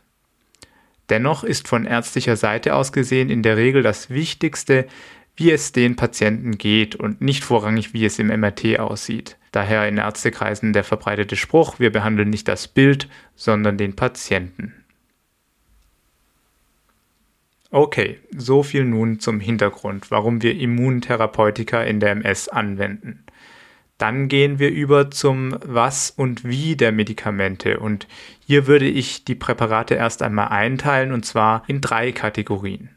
Dennoch 1.10 1.42
ist 1.42 1.68
von 1.68 1.86
ärztlicher 1.86 2.36
Seite 2.36 2.74
aus 2.74 2.92
gesehen 2.92 3.30
in 3.30 3.42
der 3.42 3.56
Regel 3.56 3.82
das 3.82 4.10
Wichtigste, 4.10 4.86
wie 5.36 5.50
es 5.50 5.72
den 5.72 5.96
Patienten 5.96 6.56
geht 6.56 6.96
und 6.96 7.20
nicht 7.20 7.44
vorrangig, 7.44 7.92
wie 7.92 8.04
es 8.04 8.18
im 8.18 8.28
MRT 8.28 8.78
aussieht. 8.78 9.36
Daher 9.52 9.88
in 9.88 9.98
Ärztekreisen 9.98 10.72
der 10.72 10.84
verbreitete 10.84 11.34
Spruch, 11.34 11.78
wir 11.78 11.90
behandeln 11.90 12.30
nicht 12.30 12.46
das 12.46 12.68
Bild, 12.68 13.08
sondern 13.34 13.76
den 13.76 13.96
Patienten. 13.96 14.79
Okay, 17.72 18.18
so 18.36 18.64
viel 18.64 18.84
nun 18.84 19.20
zum 19.20 19.38
Hintergrund, 19.38 20.10
warum 20.10 20.42
wir 20.42 20.58
Immuntherapeutika 20.58 21.82
in 21.82 22.00
der 22.00 22.10
MS 22.12 22.48
anwenden. 22.48 23.24
Dann 23.96 24.28
gehen 24.28 24.58
wir 24.58 24.70
über 24.70 25.10
zum 25.10 25.56
Was 25.64 26.10
und 26.10 26.42
Wie 26.42 26.74
der 26.74 26.90
Medikamente 26.90 27.78
und 27.78 28.08
hier 28.44 28.66
würde 28.66 28.88
ich 28.88 29.24
die 29.24 29.36
Präparate 29.36 29.94
erst 29.94 30.22
einmal 30.22 30.48
einteilen 30.48 31.12
und 31.12 31.24
zwar 31.24 31.62
in 31.68 31.80
drei 31.80 32.10
Kategorien. 32.10 32.88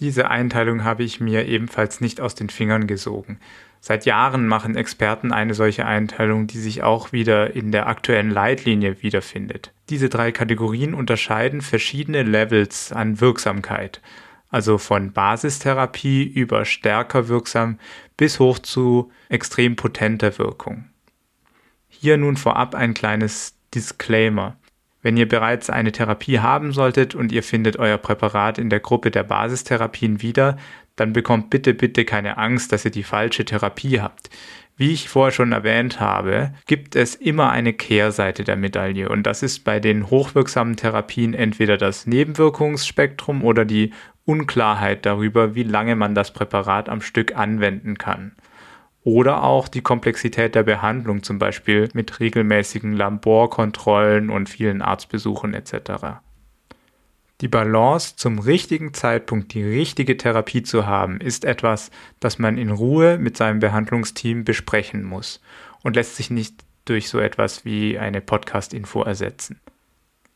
Diese 0.00 0.28
Einteilung 0.28 0.84
habe 0.84 1.04
ich 1.04 1.20
mir 1.20 1.46
ebenfalls 1.46 2.00
nicht 2.00 2.20
aus 2.20 2.34
den 2.34 2.50
Fingern 2.50 2.86
gesogen. 2.86 3.38
Seit 3.86 4.06
Jahren 4.06 4.46
machen 4.46 4.76
Experten 4.76 5.30
eine 5.30 5.52
solche 5.52 5.84
Einteilung, 5.84 6.46
die 6.46 6.56
sich 6.56 6.82
auch 6.82 7.12
wieder 7.12 7.54
in 7.54 7.70
der 7.70 7.86
aktuellen 7.86 8.30
Leitlinie 8.30 9.02
wiederfindet. 9.02 9.74
Diese 9.90 10.08
drei 10.08 10.32
Kategorien 10.32 10.94
unterscheiden 10.94 11.60
verschiedene 11.60 12.22
Levels 12.22 12.92
an 12.92 13.20
Wirksamkeit, 13.20 14.00
also 14.48 14.78
von 14.78 15.12
Basistherapie 15.12 16.22
über 16.24 16.64
stärker 16.64 17.28
wirksam 17.28 17.78
bis 18.16 18.40
hoch 18.40 18.58
zu 18.58 19.12
extrem 19.28 19.76
potenter 19.76 20.38
Wirkung. 20.38 20.86
Hier 21.86 22.16
nun 22.16 22.38
vorab 22.38 22.74
ein 22.74 22.94
kleines 22.94 23.54
Disclaimer. 23.74 24.56
Wenn 25.02 25.18
ihr 25.18 25.28
bereits 25.28 25.68
eine 25.68 25.92
Therapie 25.92 26.38
haben 26.38 26.72
solltet 26.72 27.14
und 27.14 27.32
ihr 27.32 27.42
findet 27.42 27.76
euer 27.78 27.98
Präparat 27.98 28.56
in 28.56 28.70
der 28.70 28.80
Gruppe 28.80 29.10
der 29.10 29.24
Basistherapien 29.24 30.22
wieder, 30.22 30.56
dann 30.96 31.12
bekommt 31.12 31.50
bitte, 31.50 31.74
bitte 31.74 32.04
keine 32.04 32.38
Angst, 32.38 32.72
dass 32.72 32.84
ihr 32.84 32.90
die 32.90 33.02
falsche 33.02 33.44
Therapie 33.44 34.00
habt. 34.00 34.30
Wie 34.76 34.92
ich 34.92 35.08
vorher 35.08 35.30
schon 35.30 35.52
erwähnt 35.52 36.00
habe, 36.00 36.52
gibt 36.66 36.96
es 36.96 37.14
immer 37.14 37.50
eine 37.50 37.72
Kehrseite 37.72 38.42
der 38.42 38.56
Medaille 38.56 39.08
und 39.08 39.22
das 39.24 39.44
ist 39.44 39.60
bei 39.60 39.78
den 39.78 40.10
hochwirksamen 40.10 40.74
Therapien 40.76 41.32
entweder 41.32 41.76
das 41.76 42.06
Nebenwirkungsspektrum 42.08 43.44
oder 43.44 43.64
die 43.64 43.92
Unklarheit 44.24 45.06
darüber, 45.06 45.54
wie 45.54 45.62
lange 45.62 45.94
man 45.94 46.16
das 46.16 46.32
Präparat 46.32 46.88
am 46.88 47.02
Stück 47.02 47.36
anwenden 47.36 47.98
kann. 47.98 48.32
Oder 49.04 49.44
auch 49.44 49.68
die 49.68 49.82
Komplexität 49.82 50.54
der 50.54 50.62
Behandlung, 50.62 51.22
zum 51.22 51.38
Beispiel 51.38 51.88
mit 51.92 52.20
regelmäßigen 52.20 52.94
Laborkontrollen 52.94 54.30
und 54.30 54.48
vielen 54.48 54.82
Arztbesuchen 54.82 55.54
etc. 55.54 56.23
Die 57.44 57.48
Balance 57.48 58.16
zum 58.16 58.38
richtigen 58.38 58.94
Zeitpunkt 58.94 59.52
die 59.52 59.62
richtige 59.62 60.16
Therapie 60.16 60.62
zu 60.62 60.86
haben, 60.86 61.20
ist 61.20 61.44
etwas, 61.44 61.90
das 62.18 62.38
man 62.38 62.56
in 62.56 62.70
Ruhe 62.70 63.18
mit 63.18 63.36
seinem 63.36 63.58
Behandlungsteam 63.58 64.44
besprechen 64.44 65.02
muss 65.04 65.42
und 65.82 65.94
lässt 65.94 66.16
sich 66.16 66.30
nicht 66.30 66.64
durch 66.86 67.10
so 67.10 67.18
etwas 67.18 67.66
wie 67.66 67.98
eine 67.98 68.22
Podcast-Info 68.22 69.02
ersetzen. 69.02 69.60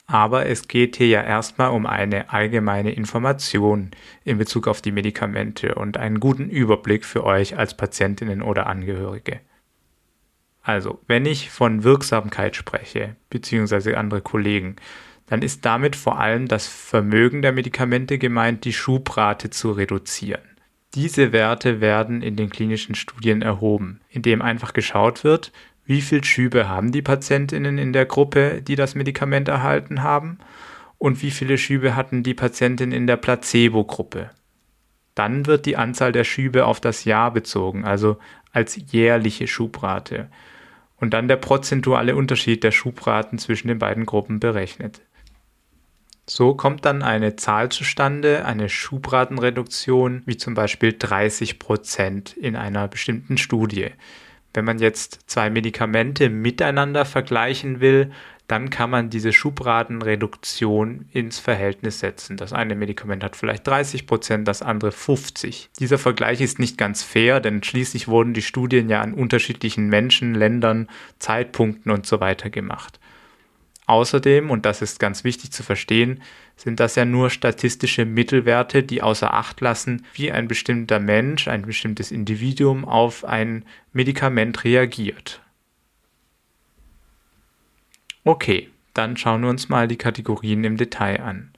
Aber 0.06 0.44
es 0.44 0.68
geht 0.68 0.96
hier 0.96 1.08
ja 1.08 1.22
erstmal 1.22 1.70
um 1.70 1.86
eine 1.86 2.28
allgemeine 2.30 2.92
Information 2.92 3.92
in 4.24 4.36
Bezug 4.36 4.68
auf 4.68 4.82
die 4.82 4.92
Medikamente 4.92 5.76
und 5.76 5.96
einen 5.96 6.20
guten 6.20 6.50
Überblick 6.50 7.06
für 7.06 7.24
euch 7.24 7.56
als 7.56 7.74
Patientinnen 7.74 8.42
oder 8.42 8.66
Angehörige. 8.66 9.40
Also, 10.60 11.00
wenn 11.06 11.24
ich 11.24 11.48
von 11.48 11.84
Wirksamkeit 11.84 12.54
spreche, 12.54 13.16
beziehungsweise 13.30 13.96
andere 13.96 14.20
Kollegen, 14.20 14.76
dann 15.28 15.42
ist 15.42 15.64
damit 15.64 15.96
vor 15.96 16.18
allem 16.18 16.48
das 16.48 16.66
Vermögen 16.66 17.42
der 17.42 17.52
Medikamente 17.52 18.18
gemeint, 18.18 18.64
die 18.64 18.72
Schubrate 18.72 19.50
zu 19.50 19.72
reduzieren. 19.72 20.42
Diese 20.94 21.32
Werte 21.32 21.80
werden 21.80 22.22
in 22.22 22.36
den 22.36 22.48
klinischen 22.48 22.94
Studien 22.94 23.42
erhoben, 23.42 24.00
indem 24.08 24.40
einfach 24.40 24.72
geschaut 24.72 25.22
wird, 25.22 25.52
wie 25.84 26.00
viele 26.00 26.24
Schübe 26.24 26.68
haben 26.68 26.92
die 26.92 27.02
Patientinnen 27.02 27.78
in 27.78 27.92
der 27.92 28.06
Gruppe, 28.06 28.62
die 28.62 28.76
das 28.76 28.94
Medikament 28.94 29.48
erhalten 29.48 30.02
haben 30.02 30.38
und 30.98 31.22
wie 31.22 31.30
viele 31.30 31.56
Schübe 31.58 31.94
hatten 31.94 32.22
die 32.22 32.34
Patientinnen 32.34 32.92
in 32.92 33.06
der 33.06 33.16
Placebo-Gruppe. 33.16 34.30
Dann 35.14 35.46
wird 35.46 35.66
die 35.66 35.76
Anzahl 35.76 36.12
der 36.12 36.24
Schübe 36.24 36.66
auf 36.66 36.80
das 36.80 37.04
Jahr 37.04 37.32
bezogen, 37.32 37.84
also 37.84 38.18
als 38.52 38.78
jährliche 38.92 39.46
Schubrate. 39.46 40.28
Und 40.96 41.14
dann 41.14 41.28
der 41.28 41.36
prozentuale 41.36 42.16
Unterschied 42.16 42.64
der 42.64 42.70
Schubraten 42.70 43.38
zwischen 43.38 43.68
den 43.68 43.78
beiden 43.78 44.04
Gruppen 44.06 44.40
berechnet. 44.40 45.00
So 46.30 46.54
kommt 46.54 46.84
dann 46.84 47.02
eine 47.02 47.36
Zahl 47.36 47.70
zustande, 47.70 48.44
eine 48.44 48.68
Schubratenreduktion, 48.68 50.22
wie 50.26 50.36
zum 50.36 50.52
Beispiel 50.52 50.94
30 50.96 51.58
Prozent 51.58 52.36
in 52.36 52.54
einer 52.54 52.86
bestimmten 52.86 53.38
Studie. 53.38 53.88
Wenn 54.52 54.66
man 54.66 54.78
jetzt 54.78 55.20
zwei 55.26 55.48
Medikamente 55.48 56.28
miteinander 56.28 57.06
vergleichen 57.06 57.80
will, 57.80 58.10
dann 58.46 58.68
kann 58.68 58.90
man 58.90 59.08
diese 59.08 59.32
Schubratenreduktion 59.32 61.06
ins 61.12 61.38
Verhältnis 61.38 62.00
setzen. 62.00 62.36
Das 62.36 62.52
eine 62.52 62.74
Medikament 62.74 63.24
hat 63.24 63.34
vielleicht 63.34 63.66
30 63.66 64.06
Prozent, 64.06 64.48
das 64.48 64.60
andere 64.60 64.92
50. 64.92 65.70
Dieser 65.78 65.98
Vergleich 65.98 66.42
ist 66.42 66.58
nicht 66.58 66.76
ganz 66.76 67.02
fair, 67.02 67.40
denn 67.40 67.62
schließlich 67.62 68.06
wurden 68.06 68.34
die 68.34 68.42
Studien 68.42 68.90
ja 68.90 69.00
an 69.00 69.14
unterschiedlichen 69.14 69.88
Menschen, 69.88 70.34
Ländern, 70.34 70.88
Zeitpunkten 71.18 71.90
und 71.90 72.06
so 72.06 72.20
weiter 72.20 72.50
gemacht. 72.50 72.98
Außerdem, 73.88 74.50
und 74.50 74.66
das 74.66 74.82
ist 74.82 75.00
ganz 75.00 75.24
wichtig 75.24 75.50
zu 75.50 75.62
verstehen, 75.62 76.20
sind 76.56 76.78
das 76.78 76.94
ja 76.94 77.06
nur 77.06 77.30
statistische 77.30 78.04
Mittelwerte, 78.04 78.82
die 78.82 79.00
außer 79.00 79.32
Acht 79.32 79.62
lassen, 79.62 80.04
wie 80.12 80.30
ein 80.30 80.46
bestimmter 80.46 81.00
Mensch, 81.00 81.48
ein 81.48 81.62
bestimmtes 81.62 82.12
Individuum 82.12 82.84
auf 82.84 83.24
ein 83.24 83.64
Medikament 83.94 84.62
reagiert. 84.64 85.40
Okay, 88.24 88.68
dann 88.92 89.16
schauen 89.16 89.40
wir 89.40 89.48
uns 89.48 89.70
mal 89.70 89.88
die 89.88 89.96
Kategorien 89.96 90.64
im 90.64 90.76
Detail 90.76 91.22
an. 91.22 91.50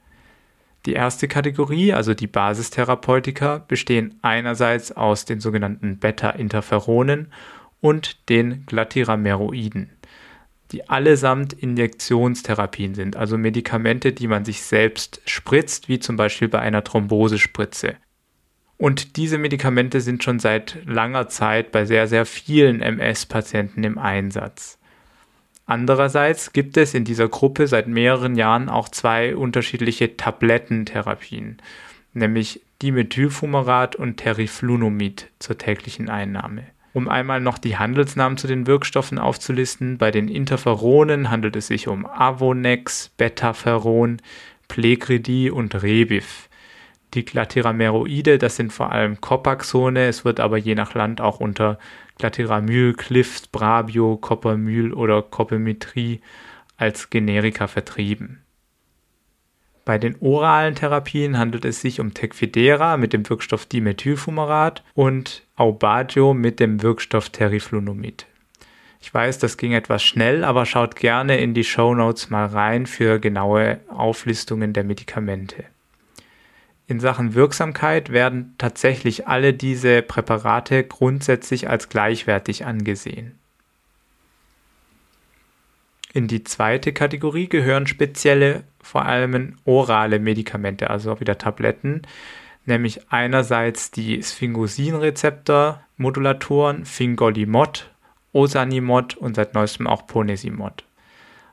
Die 0.85 0.93
erste 0.93 1.27
Kategorie, 1.27 1.91
also 1.91 2.13
die 2.13 2.27
Basistherapeutika, 2.27 3.57
bestehen 3.57 4.17
einerseits 4.21 4.93
aus 4.93 5.25
den 5.25 5.41
sogenannten 5.41 5.97
Beta-Interferonen 5.97 7.27
und 7.81 8.29
den 8.29 8.65
Glatirameroiden 8.67 9.89
die 10.71 10.89
allesamt 10.89 11.53
Injektionstherapien 11.53 12.95
sind, 12.95 13.15
also 13.15 13.37
Medikamente, 13.37 14.13
die 14.13 14.27
man 14.27 14.45
sich 14.45 14.61
selbst 14.61 15.21
spritzt, 15.25 15.89
wie 15.89 15.99
zum 15.99 16.15
Beispiel 16.15 16.47
bei 16.47 16.59
einer 16.59 16.83
Thrombosespritze. 16.83 17.95
Und 18.77 19.17
diese 19.17 19.37
Medikamente 19.37 20.01
sind 20.01 20.23
schon 20.23 20.39
seit 20.39 20.79
langer 20.85 21.27
Zeit 21.27 21.71
bei 21.71 21.85
sehr, 21.85 22.07
sehr 22.07 22.25
vielen 22.25 22.81
MS-Patienten 22.81 23.83
im 23.83 23.97
Einsatz. 23.97 24.79
Andererseits 25.67 26.51
gibt 26.51 26.77
es 26.77 26.93
in 26.93 27.05
dieser 27.05 27.29
Gruppe 27.29 27.67
seit 27.67 27.87
mehreren 27.87 28.35
Jahren 28.35 28.69
auch 28.69 28.89
zwei 28.89 29.35
unterschiedliche 29.35 30.17
Tablettentherapien, 30.17 31.61
nämlich 32.13 32.61
Dimethylfumarat 32.81 33.95
und 33.95 34.17
Teriflunomid 34.17 35.29
zur 35.37 35.57
täglichen 35.57 36.09
Einnahme. 36.09 36.63
Um 36.93 37.07
einmal 37.07 37.39
noch 37.39 37.57
die 37.57 37.77
Handelsnamen 37.77 38.37
zu 38.37 38.47
den 38.47 38.67
Wirkstoffen 38.67 39.17
aufzulisten, 39.17 39.97
bei 39.97 40.11
den 40.11 40.27
Interferonen 40.27 41.31
handelt 41.31 41.55
es 41.55 41.67
sich 41.67 41.87
um 41.87 42.05
Avonex, 42.05 43.11
Betaferon, 43.15 44.21
Plegridi 44.67 45.49
und 45.49 45.81
Rebif. 45.81 46.49
Die 47.13 47.25
Glatirameroide, 47.25 48.37
das 48.37 48.55
sind 48.55 48.71
vor 48.71 48.91
allem 48.91 49.19
Copaxone, 49.19 50.07
es 50.07 50.23
wird 50.23 50.39
aber 50.39 50.57
je 50.57 50.75
nach 50.75 50.93
Land 50.93 51.21
auch 51.21 51.39
unter 51.39 51.77
Glatiramyl, 52.17 52.93
Clift, 52.93 53.51
Brabio, 53.51 54.17
Coppermyl 54.17 54.93
oder 54.93 55.21
Copemitri 55.21 56.21
als 56.77 57.09
Generika 57.09 57.67
vertrieben. 57.67 58.40
Bei 59.83 59.97
den 59.97 60.15
oralen 60.19 60.75
Therapien 60.75 61.37
handelt 61.37 61.65
es 61.65 61.81
sich 61.81 61.99
um 61.99 62.13
Tecfidera 62.13 62.97
mit 62.97 63.13
dem 63.13 63.27
Wirkstoff 63.27 63.65
Dimethylfumarat 63.65 64.83
und 64.93 65.43
Aubagio 65.55 66.33
mit 66.33 66.59
dem 66.59 66.81
Wirkstoff 66.83 67.29
Teriflunomid. 67.29 68.27
Ich 69.01 69.11
weiß, 69.11 69.39
das 69.39 69.57
ging 69.57 69.73
etwas 69.73 70.03
schnell, 70.03 70.43
aber 70.43 70.67
schaut 70.67 70.95
gerne 70.95 71.39
in 71.39 71.55
die 71.55 71.63
Show 71.63 71.95
Notes 71.95 72.29
mal 72.29 72.45
rein 72.45 72.85
für 72.85 73.19
genaue 73.19 73.79
Auflistungen 73.89 74.73
der 74.73 74.83
Medikamente. 74.83 75.63
In 76.85 76.99
Sachen 76.99 77.33
Wirksamkeit 77.33 78.11
werden 78.11 78.53
tatsächlich 78.59 79.27
alle 79.27 79.53
diese 79.53 80.03
Präparate 80.03 80.83
grundsätzlich 80.83 81.67
als 81.67 81.89
gleichwertig 81.89 82.65
angesehen. 82.65 83.39
In 86.13 86.27
die 86.27 86.43
zweite 86.43 86.91
Kategorie 86.91 87.47
gehören 87.47 87.87
spezielle, 87.87 88.65
vor 88.83 89.05
allem 89.05 89.55
orale 89.65 90.19
Medikamente, 90.19 90.89
also 90.89 91.19
wieder 91.19 91.37
Tabletten, 91.37 92.03
nämlich 92.65 93.11
einerseits 93.11 93.91
die 93.91 94.21
Sphingosin-Rezeptor-Modulatoren 94.21 96.85
Fingolimod, 96.85 97.91
Osanimod 98.33 99.17
und 99.17 99.35
seit 99.35 99.53
neuestem 99.53 99.87
auch 99.87 100.07
Ponesimod. 100.07 100.85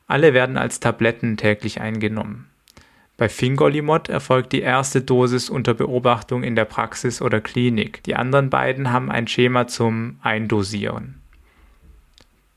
Alle 0.07 0.33
werden 0.33 0.57
als 0.57 0.79
Tabletten 0.81 1.37
täglich 1.37 1.81
eingenommen. 1.81 2.49
Bei 3.19 3.29
Fingolimod 3.29 4.09
erfolgt 4.09 4.53
die 4.53 4.61
erste 4.61 5.03
Dosis 5.03 5.51
unter 5.51 5.75
Beobachtung 5.75 6.45
in 6.45 6.55
der 6.55 6.65
Praxis 6.65 7.21
oder 7.21 7.41
Klinik. 7.41 8.05
Die 8.05 8.15
anderen 8.15 8.49
beiden 8.49 8.93
haben 8.93 9.11
ein 9.11 9.27
Schema 9.27 9.67
zum 9.67 10.21
Eindosieren. 10.23 11.18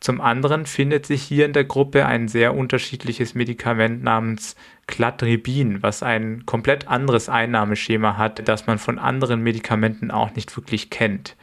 Zum 0.01 0.19
anderen 0.19 0.65
findet 0.65 1.05
sich 1.05 1.21
hier 1.21 1.45
in 1.45 1.53
der 1.53 1.63
Gruppe 1.63 2.07
ein 2.07 2.27
sehr 2.27 2.55
unterschiedliches 2.55 3.35
Medikament 3.35 4.03
namens 4.03 4.55
Cladribin, 4.87 5.83
was 5.83 6.01
ein 6.01 6.47
komplett 6.47 6.87
anderes 6.87 7.29
Einnahmeschema 7.29 8.17
hat, 8.17 8.47
das 8.47 8.65
man 8.65 8.79
von 8.79 8.97
anderen 8.97 9.41
Medikamenten 9.41 10.09
auch 10.09 10.33
nicht 10.35 10.57
wirklich 10.57 10.89
kennt. 10.89 11.35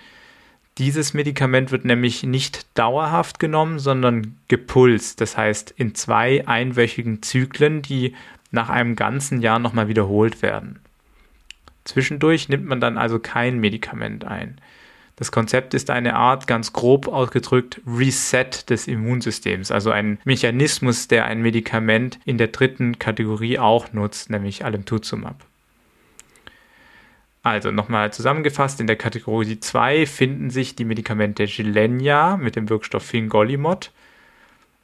Dieses 0.77 1.15
Medikament 1.15 1.71
wird 1.71 1.85
nämlich 1.85 2.25
nicht 2.25 2.67
dauerhaft 2.77 3.38
genommen, 3.38 3.79
sondern 3.79 4.37
gepulst, 4.49 5.21
das 5.21 5.37
heißt 5.37 5.73
in 5.77 5.95
zwei 5.95 6.47
einwöchigen 6.49 7.23
Zyklen, 7.23 7.81
die 7.83 8.17
nach 8.50 8.71
einem 8.71 8.97
ganzen 8.97 9.41
Jahr 9.41 9.61
nochmal 9.61 9.87
wiederholt 9.87 10.43
werden. 10.43 10.81
Zwischendurch 11.85 12.49
nimmt 12.49 12.67
man 12.67 12.81
dann 12.81 12.99
also 12.99 13.21
kein 13.21 13.61
Medikament 13.61 14.25
ein. 14.25 14.61
Das 15.19 15.33
Konzept 15.33 15.75
ist 15.75 15.91
eine 15.91 16.15
Art, 16.15 16.47
ganz 16.47 16.73
grob 16.73 17.09
ausgedrückt, 17.09 17.81
Reset 17.85 18.51
des 18.69 18.87
Immunsystems, 18.87 19.73
also 19.73 19.91
ein 19.91 20.21
Mechanismus, 20.25 21.09
der 21.09 21.25
ein 21.25 21.43
Medikament 21.43 22.21
in 22.25 22.39
der 22.39 22.47
dritten 22.47 23.01
Kategorie 23.01 23.59
auch 23.59 23.93
nutzt, 23.93 24.31
nämlich 24.31 24.65
Alemtuzumab. 24.65 25.45
Also 27.43 27.73
nochmal 27.73 28.13
zusammengefasst, 28.13 28.81
in 28.81 28.87
der 28.87 28.95
Kategorie 28.95 29.59
2 29.59 30.07
finden 30.07 30.51
sich 30.51 30.77
die 30.77 30.85
Medikamente 30.85 31.47
Gilenya 31.47 32.37
mit 32.37 32.55
dem 32.55 32.69
Wirkstoff 32.69 33.03
Fingolimod, 33.03 33.91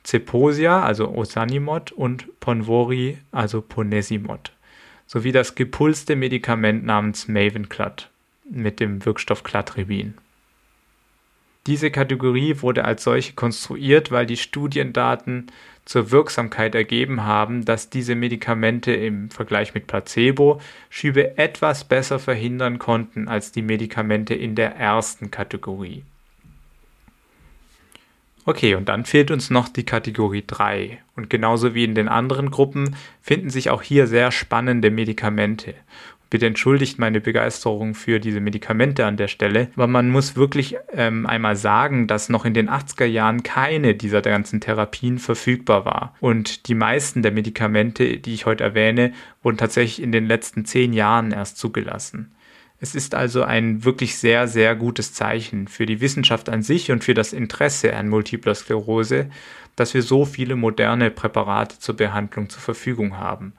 Ceposia, 0.04 0.82
also 0.82 1.10
Osanimod 1.14 1.92
und 1.92 2.40
Ponvori, 2.40 3.18
also 3.30 3.62
Ponesimod, 3.62 4.50
sowie 5.06 5.30
das 5.30 5.54
gepulste 5.54 6.16
Medikament 6.16 6.84
namens 6.84 7.28
Mavenclad 7.28 8.10
mit 8.50 8.80
dem 8.80 9.04
Wirkstoff 9.04 9.44
Cladribin. 9.44 10.14
Diese 11.66 11.90
Kategorie 11.90 12.60
wurde 12.60 12.84
als 12.84 13.04
solche 13.04 13.32
konstruiert, 13.32 14.10
weil 14.10 14.26
die 14.26 14.36
Studiendaten 14.36 15.46
zur 15.86 16.10
Wirksamkeit 16.10 16.74
ergeben 16.74 17.24
haben, 17.24 17.64
dass 17.64 17.90
diese 17.90 18.14
Medikamente 18.14 18.92
im 18.92 19.30
Vergleich 19.30 19.74
mit 19.74 19.86
Placebo 19.86 20.60
Schübe 20.90 21.38
etwas 21.38 21.84
besser 21.84 22.18
verhindern 22.18 22.78
konnten 22.78 23.28
als 23.28 23.52
die 23.52 23.62
Medikamente 23.62 24.34
in 24.34 24.54
der 24.54 24.76
ersten 24.76 25.30
Kategorie. 25.30 26.04
Okay, 28.46 28.74
und 28.74 28.90
dann 28.90 29.06
fehlt 29.06 29.30
uns 29.30 29.48
noch 29.48 29.70
die 29.70 29.84
Kategorie 29.84 30.44
3. 30.46 30.98
Und 31.16 31.30
genauso 31.30 31.74
wie 31.74 31.84
in 31.84 31.94
den 31.94 32.08
anderen 32.08 32.50
Gruppen 32.50 32.94
finden 33.22 33.48
sich 33.48 33.70
auch 33.70 33.80
hier 33.80 34.06
sehr 34.06 34.32
spannende 34.32 34.90
Medikamente. 34.90 35.74
Bitte 36.34 36.46
entschuldigt 36.46 36.98
meine 36.98 37.20
Begeisterung 37.20 37.94
für 37.94 38.18
diese 38.18 38.40
Medikamente 38.40 39.06
an 39.06 39.16
der 39.16 39.28
Stelle, 39.28 39.68
aber 39.76 39.86
man 39.86 40.10
muss 40.10 40.34
wirklich 40.34 40.76
ähm, 40.92 41.26
einmal 41.26 41.54
sagen, 41.54 42.08
dass 42.08 42.28
noch 42.28 42.44
in 42.44 42.54
den 42.54 42.68
80er 42.68 43.04
Jahren 43.04 43.44
keine 43.44 43.94
dieser 43.94 44.20
ganzen 44.20 44.60
Therapien 44.60 45.20
verfügbar 45.20 45.84
war. 45.84 46.16
Und 46.18 46.66
die 46.66 46.74
meisten 46.74 47.22
der 47.22 47.30
Medikamente, 47.30 48.18
die 48.18 48.34
ich 48.34 48.46
heute 48.46 48.64
erwähne, 48.64 49.12
wurden 49.44 49.58
tatsächlich 49.58 50.02
in 50.02 50.10
den 50.10 50.26
letzten 50.26 50.64
zehn 50.64 50.92
Jahren 50.92 51.30
erst 51.30 51.56
zugelassen. 51.56 52.34
Es 52.80 52.96
ist 52.96 53.14
also 53.14 53.44
ein 53.44 53.84
wirklich 53.84 54.18
sehr, 54.18 54.48
sehr 54.48 54.74
gutes 54.74 55.12
Zeichen 55.12 55.68
für 55.68 55.86
die 55.86 56.00
Wissenschaft 56.00 56.48
an 56.48 56.62
sich 56.62 56.90
und 56.90 57.04
für 57.04 57.14
das 57.14 57.32
Interesse 57.32 57.94
an 57.94 58.08
Multipler 58.08 58.56
Sklerose, 58.56 59.30
dass 59.76 59.94
wir 59.94 60.02
so 60.02 60.24
viele 60.24 60.56
moderne 60.56 61.12
Präparate 61.12 61.78
zur 61.78 61.94
Behandlung 61.94 62.50
zur 62.50 62.60
Verfügung 62.60 63.18
haben. 63.18 63.52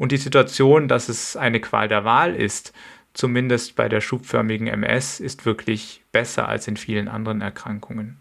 Und 0.00 0.12
die 0.12 0.16
Situation, 0.16 0.88
dass 0.88 1.10
es 1.10 1.36
eine 1.36 1.60
Qual 1.60 1.86
der 1.86 2.06
Wahl 2.06 2.34
ist, 2.34 2.72
zumindest 3.12 3.76
bei 3.76 3.86
der 3.86 4.00
schubförmigen 4.00 4.66
MS, 4.66 5.20
ist 5.20 5.44
wirklich 5.44 6.00
besser 6.10 6.48
als 6.48 6.66
in 6.68 6.78
vielen 6.78 7.06
anderen 7.06 7.42
Erkrankungen. 7.42 8.16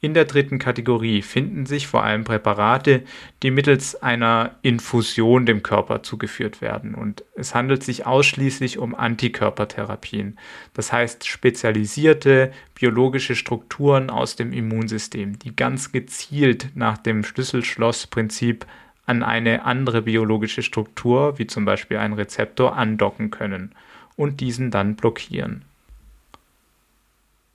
In 0.00 0.14
der 0.14 0.24
dritten 0.24 0.58
Kategorie 0.58 1.20
finden 1.20 1.66
sich 1.66 1.88
vor 1.88 2.04
allem 2.04 2.24
Präparate, 2.24 3.02
die 3.42 3.50
mittels 3.50 3.94
einer 3.94 4.56
Infusion 4.62 5.44
dem 5.44 5.62
Körper 5.62 6.02
zugeführt 6.02 6.62
werden. 6.62 6.94
Und 6.94 7.22
es 7.36 7.54
handelt 7.54 7.84
sich 7.84 8.06
ausschließlich 8.06 8.78
um 8.78 8.94
Antikörpertherapien, 8.94 10.38
das 10.72 10.90
heißt 10.90 11.26
spezialisierte 11.26 12.50
biologische 12.74 13.36
Strukturen 13.36 14.08
aus 14.08 14.36
dem 14.36 14.54
Immunsystem, 14.54 15.38
die 15.38 15.54
ganz 15.54 15.92
gezielt 15.92 16.70
nach 16.74 16.96
dem 16.96 17.24
Schlüssel-Schloss-Prinzip 17.24 18.64
an 19.06 19.22
eine 19.22 19.64
andere 19.64 20.02
biologische 20.02 20.62
Struktur, 20.62 21.38
wie 21.38 21.46
zum 21.46 21.64
Beispiel 21.64 21.96
einen 21.98 22.14
Rezeptor, 22.14 22.76
andocken 22.76 23.30
können 23.30 23.74
und 24.16 24.40
diesen 24.40 24.70
dann 24.70 24.96
blockieren. 24.96 25.64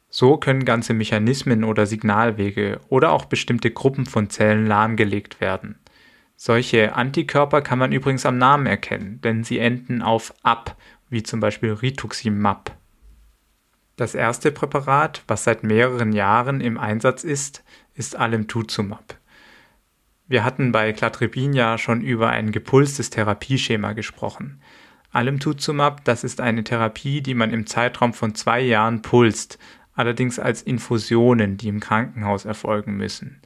So 0.10 0.38
können 0.38 0.66
ganze 0.66 0.94
Mechanismen 0.94 1.64
oder 1.64 1.86
Signalwege 1.86 2.80
oder 2.90 3.12
auch 3.12 3.26
bestimmte 3.26 3.72
Gruppen 3.72 4.06
von 4.06 4.30
Zellen 4.30 4.66
lahmgelegt 4.66 5.42
werden. 5.42 5.76
Solche 6.36 6.96
Antikörper 6.96 7.62
kann 7.62 7.80
man 7.80 7.92
übrigens 7.92 8.26
am 8.26 8.38
Namen 8.38 8.68
erkennen, 8.68 9.20
denn 9.22 9.44
sie 9.44 9.60
enden 9.60 10.02
auf 10.02 10.34
ab, 10.44 10.76
wie 11.10 11.24
zum 11.24 11.40
Beispiel 11.40 11.74
Rituximab. 11.74 12.76
Das 13.96 14.14
erste 14.14 14.52
Präparat, 14.52 15.24
was 15.28 15.44
seit 15.44 15.64
mehreren 15.64 16.14
Jahren 16.14 16.62
im 16.62 16.78
Einsatz 16.78 17.24
ist, 17.24 17.64
ist 17.96 18.16
Alemtuzumab. 18.16 19.18
Wir 20.28 20.44
hatten 20.44 20.74
bei 20.74 20.92
Cladribin 20.92 21.54
ja 21.54 21.78
schon 21.78 22.02
über 22.02 22.30
ein 22.30 22.52
gepulstes 22.52 23.10
Therapieschema 23.10 23.94
gesprochen. 23.94 24.62
Alemtuzumab, 25.12 26.04
das 26.04 26.26
ist 26.26 26.42
eine 26.42 26.66
Therapie, 26.66 27.22
die 27.22 27.34
man 27.34 27.54
im 27.54 27.66
Zeitraum 27.66 28.14
von 28.14 28.36
zwei 28.36 28.60
Jahren 28.60 29.02
pulst, 29.02 29.58
allerdings 29.94 30.38
als 30.38 30.62
Infusionen, 30.62 31.56
die 31.56 31.70
im 31.70 31.80
Krankenhaus 31.80 32.44
erfolgen 32.44 32.98
müssen. 32.98 33.42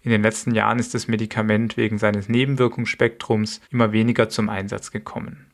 In 0.00 0.10
den 0.10 0.22
letzten 0.22 0.54
Jahren 0.54 0.78
ist 0.78 0.94
das 0.94 1.06
Medikament 1.06 1.76
wegen 1.76 1.98
seines 1.98 2.28
Nebenwirkungsspektrums 2.28 3.60
immer 3.70 3.92
weniger 3.92 4.30
zum 4.30 4.48
Einsatz 4.48 4.90
gekommen. 4.90 5.46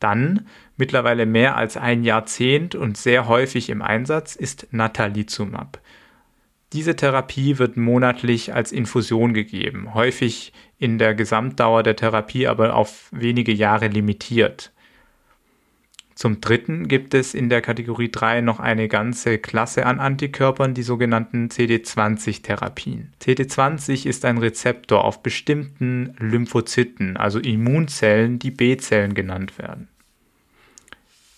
Dann, 0.00 0.48
mittlerweile 0.76 1.26
mehr 1.26 1.56
als 1.56 1.76
ein 1.76 2.02
Jahrzehnt 2.02 2.74
und 2.74 2.96
sehr 2.96 3.28
häufig 3.28 3.68
im 3.68 3.82
Einsatz, 3.82 4.34
ist 4.34 4.68
Natalizumab. 4.72 5.80
Diese 6.72 6.96
Therapie 6.96 7.58
wird 7.58 7.76
monatlich 7.76 8.54
als 8.54 8.72
Infusion 8.72 9.34
gegeben, 9.34 9.92
häufig 9.92 10.52
in 10.78 10.96
der 10.98 11.14
Gesamtdauer 11.14 11.82
der 11.82 11.96
Therapie 11.96 12.46
aber 12.46 12.74
auf 12.74 13.08
wenige 13.12 13.52
Jahre 13.52 13.88
limitiert. 13.88 14.72
Zum 16.14 16.40
Dritten 16.40 16.88
gibt 16.88 17.14
es 17.14 17.34
in 17.34 17.48
der 17.48 17.62
Kategorie 17.62 18.10
3 18.10 18.42
noch 18.42 18.60
eine 18.60 18.88
ganze 18.88 19.38
Klasse 19.38 19.84
an 19.86 19.98
Antikörpern, 19.98 20.72
die 20.72 20.82
sogenannten 20.82 21.48
CD20-Therapien. 21.48 23.12
CD20 23.20 24.06
ist 24.06 24.24
ein 24.24 24.38
Rezeptor 24.38 25.04
auf 25.04 25.22
bestimmten 25.22 26.14
Lymphozyten, 26.18 27.16
also 27.16 27.38
Immunzellen, 27.38 28.38
die 28.38 28.50
B-Zellen 28.50 29.14
genannt 29.14 29.58
werden. 29.58 29.88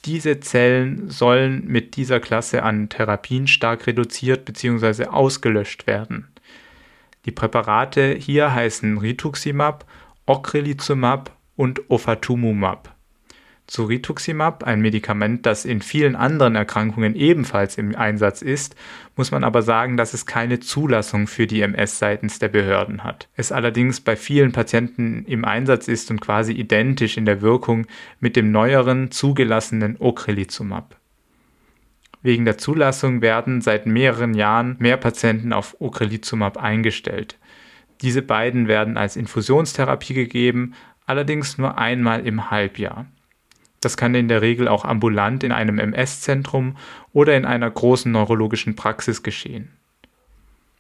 Diese 0.05 0.41
Zellen 0.41 1.09
sollen 1.09 1.67
mit 1.67 1.97
dieser 1.97 2.21
Klasse 2.21 2.63
an 2.63 2.91
Therapien 2.91 3.47
stark 3.47 3.87
reduziert 3.87 4.45
bzw. 4.45 5.07
ausgelöscht 5.07 5.87
werden. 5.87 6.29
Die 7.25 7.31
Präparate 7.31 8.15
hier 8.15 8.53
heißen 8.53 8.99
Rituximab, 8.99 9.87
Ocrelizumab 10.27 11.35
und 11.57 11.91
Ofatumumab. 11.91 12.95
Zu 13.67 13.85
Rituximab, 13.85 14.65
ein 14.65 14.83
Medikament, 14.83 15.47
das 15.47 15.65
in 15.65 15.81
vielen 15.81 16.17
anderen 16.17 16.55
Erkrankungen 16.55 17.15
ebenfalls 17.15 17.79
im 17.79 17.97
Einsatz 17.97 18.43
ist, 18.43 18.77
muss 19.17 19.31
man 19.31 19.45
aber 19.45 19.63
sagen, 19.63 19.97
dass 19.97 20.15
es 20.15 20.27
keine 20.27 20.61
Zulassung 20.61 21.27
für 21.27 21.47
die 21.47 21.61
MS 21.61 21.99
seitens 21.99 22.39
der 22.39 22.49
Behörden 22.49 23.05
hat. 23.05 23.29
Es 23.35 23.53
allerdings 23.53 24.01
bei 24.01 24.17
vielen 24.17 24.53
Patienten 24.53 25.25
im 25.27 25.45
Einsatz 25.45 25.89
ist 25.89 26.11
und 26.11 26.21
quasi 26.21 26.53
identisch 26.53 27.17
in 27.17 27.25
der 27.25 27.41
Wirkung 27.41 27.87
mit 28.21 28.37
dem 28.37 28.51
neueren 28.51 29.11
zugelassenen 29.11 29.97
Ocrelizumab. 30.01 30.97
Wegen 32.23 32.45
der 32.45 32.59
Zulassung 32.59 33.21
werden 33.21 33.61
seit 33.61 33.87
mehreren 33.87 34.35
Jahren 34.35 34.77
mehr 34.79 34.97
Patienten 34.97 35.53
auf 35.53 35.77
Ocrelizumab 35.79 36.57
eingestellt. 36.57 37.39
Diese 38.01 38.23
beiden 38.23 38.67
werden 38.67 38.97
als 38.97 39.17
Infusionstherapie 39.17 40.15
gegeben, 40.15 40.75
allerdings 41.07 41.59
nur 41.59 41.79
einmal 41.79 42.27
im 42.27 42.51
Halbjahr. 42.51 43.07
Das 43.85 43.99
kann 43.99 44.15
in 44.15 44.29
der 44.29 44.41
Regel 44.41 44.67
auch 44.67 44.87
ambulant 44.87 45.45
in 45.45 45.53
einem 45.53 45.79
MS-Zentrum 45.79 46.77
oder 47.13 47.37
in 47.37 47.45
einer 47.45 47.71
großen 47.71 48.11
neurologischen 48.11 48.77
Praxis 48.77 49.23
geschehen. 49.23 49.73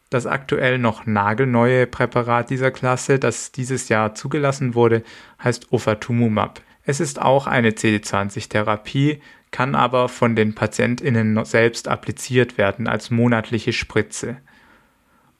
Das 0.08 0.26
aktuell 0.26 0.78
noch 0.78 1.04
nagelneue 1.04 1.86
Präparat 1.86 2.48
dieser 2.48 2.70
Klasse, 2.70 3.18
das 3.18 3.52
dieses 3.52 3.90
Jahr 3.90 4.14
zugelassen 4.14 4.74
wurde, 4.74 5.02
heißt 5.42 5.70
Ofatumumab. 5.70 6.62
Es 6.84 7.00
ist 7.00 7.20
auch 7.20 7.46
eine 7.46 7.70
CD20-Therapie, 7.70 9.20
kann 9.50 9.74
aber 9.74 10.08
von 10.08 10.34
den 10.34 10.54
PatientInnen 10.54 11.44
selbst 11.44 11.88
appliziert 11.88 12.56
werden 12.56 12.86
als 12.86 13.10
monatliche 13.10 13.74
Spritze. 13.74 14.38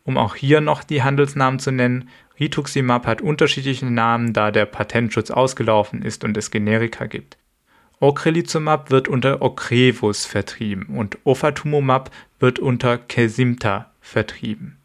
Um 0.03 0.18
auch 0.18 0.35
hier 0.35 0.61
noch 0.61 0.85
die 0.85 1.03
Handelsnamen 1.03 1.61
zu 1.61 1.70
nennen, 1.70 2.11
Rituximab 2.38 3.07
hat 3.07 3.22
unterschiedliche 3.22 3.87
Namen, 3.87 4.35
da 4.35 4.50
der 4.50 4.66
Patentschutz 4.66 5.31
ausgelaufen 5.31 6.03
ist 6.03 6.24
und 6.24 6.37
es 6.37 6.50
Generika 6.50 7.07
gibt. 7.07 7.38
Ocrelizumab 8.04 8.90
wird 8.90 9.08
unter 9.08 9.40
Ocrevus 9.40 10.26
vertrieben 10.26 10.94
und 10.94 11.16
Ofatumumab 11.24 12.10
wird 12.38 12.58
unter 12.58 12.98
Kesimpta 12.98 13.90
vertrieben. 14.02 14.76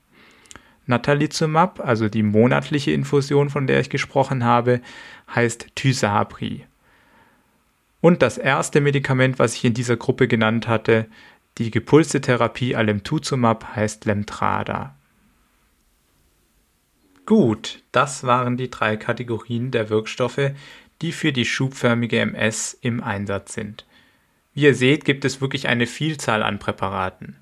Natalizumab, 0.86 1.82
also 1.82 2.08
die 2.08 2.24
monatliche 2.24 2.92
Infusion, 2.92 3.50
von 3.50 3.68
der 3.68 3.82
ich 3.82 3.90
gesprochen 3.90 4.46
habe, 4.46 4.80
heißt 5.36 5.76
Tysabri. 5.76 6.66
Und 8.00 8.22
das 8.22 8.38
erste 8.38 8.80
Medikament, 8.80 9.38
was 9.38 9.54
ich 9.54 9.66
in 9.66 9.74
dieser 9.74 9.98
Gruppe 9.98 10.30
genannt 10.30 10.70
hatte, 10.70 11.06
die 11.58 11.72
gepulste 11.72 12.22
Therapie 12.22 12.74
Alemtuzumab, 12.74 13.76
heißt 13.76 14.06
Lemtrada. 14.06 14.96
Gut, 17.26 17.84
das 17.92 18.24
waren 18.24 18.56
die 18.56 18.72
drei 18.72 18.96
Kategorien 18.96 19.72
der 19.72 19.90
Wirkstoffe, 19.90 20.52
die 21.02 21.12
für 21.12 21.32
die 21.32 21.46
schubförmige 21.46 22.20
MS 22.20 22.78
im 22.82 23.02
Einsatz 23.04 23.54
sind. 23.54 23.86
Wie 24.54 24.64
ihr 24.64 24.76
seht, 24.76 25.06
gibt 25.06 25.26
es 25.26 25.42
wirklich 25.42 25.68
eine 25.68 25.88
Vielzahl 25.88 26.44
an 26.44 26.60
Präparaten. 26.60 27.38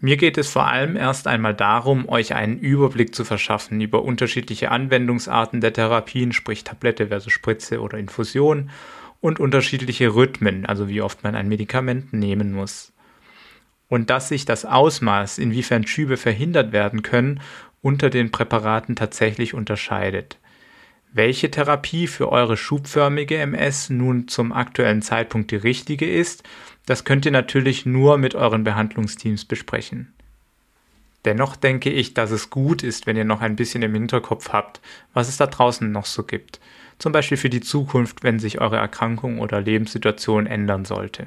Mir 0.00 0.16
geht 0.16 0.36
es 0.36 0.48
vor 0.48 0.66
allem 0.66 0.96
erst 0.96 1.28
einmal 1.28 1.54
darum, 1.54 2.08
euch 2.08 2.34
einen 2.34 2.58
Überblick 2.58 3.14
zu 3.14 3.24
verschaffen 3.24 3.80
über 3.80 4.02
unterschiedliche 4.02 4.70
Anwendungsarten 4.70 5.60
der 5.60 5.72
Therapien, 5.72 6.32
sprich 6.32 6.64
Tablette 6.64 7.08
versus 7.08 7.32
Spritze 7.32 7.80
oder 7.80 7.98
Infusion, 7.98 8.70
und 9.20 9.38
unterschiedliche 9.38 10.14
Rhythmen, 10.14 10.66
also 10.66 10.88
wie 10.88 11.00
oft 11.00 11.22
man 11.22 11.36
ein 11.36 11.48
Medikament 11.48 12.12
nehmen 12.12 12.52
muss. 12.52 12.92
Und 13.88 14.10
dass 14.10 14.28
sich 14.28 14.44
das 14.44 14.64
Ausmaß, 14.64 15.38
inwiefern 15.38 15.86
Schübe 15.86 16.16
verhindert 16.16 16.72
werden 16.72 17.02
können 17.02 17.40
unter 17.80 18.10
den 18.10 18.32
Präparaten 18.32 18.96
tatsächlich 18.96 19.54
unterscheidet. 19.54 20.38
Welche 21.14 21.50
Therapie 21.50 22.06
für 22.06 22.32
eure 22.32 22.56
schubförmige 22.56 23.36
MS 23.36 23.90
nun 23.90 24.28
zum 24.28 24.50
aktuellen 24.50 25.02
Zeitpunkt 25.02 25.50
die 25.50 25.56
richtige 25.56 26.10
ist, 26.10 26.42
das 26.86 27.04
könnt 27.04 27.26
ihr 27.26 27.32
natürlich 27.32 27.84
nur 27.84 28.16
mit 28.16 28.34
euren 28.34 28.64
Behandlungsteams 28.64 29.44
besprechen. 29.44 30.14
Dennoch 31.26 31.54
denke 31.54 31.90
ich, 31.90 32.14
dass 32.14 32.30
es 32.30 32.48
gut 32.48 32.82
ist, 32.82 33.06
wenn 33.06 33.18
ihr 33.18 33.26
noch 33.26 33.42
ein 33.42 33.56
bisschen 33.56 33.82
im 33.82 33.92
Hinterkopf 33.92 34.48
habt, 34.54 34.80
was 35.12 35.28
es 35.28 35.36
da 35.36 35.46
draußen 35.46 35.92
noch 35.92 36.06
so 36.06 36.24
gibt. 36.24 36.60
Zum 36.98 37.12
Beispiel 37.12 37.36
für 37.36 37.50
die 37.50 37.60
Zukunft, 37.60 38.22
wenn 38.22 38.38
sich 38.38 38.62
eure 38.62 38.78
Erkrankung 38.78 39.38
oder 39.38 39.60
Lebenssituation 39.60 40.46
ändern 40.46 40.86
sollte. 40.86 41.26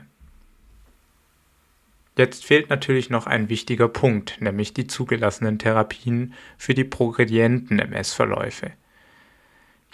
Jetzt 2.18 2.44
fehlt 2.44 2.72
natürlich 2.72 3.12
noch 3.12 3.28
ein 3.28 3.50
wichtiger 3.50 3.88
Punkt, 3.88 4.42
nämlich 4.42 4.74
die 4.74 4.88
zugelassenen 4.88 5.60
Therapien 5.60 6.34
für 6.58 6.74
die 6.74 6.86
progredienten 6.86 7.78
MS-Verläufe. 7.78 8.72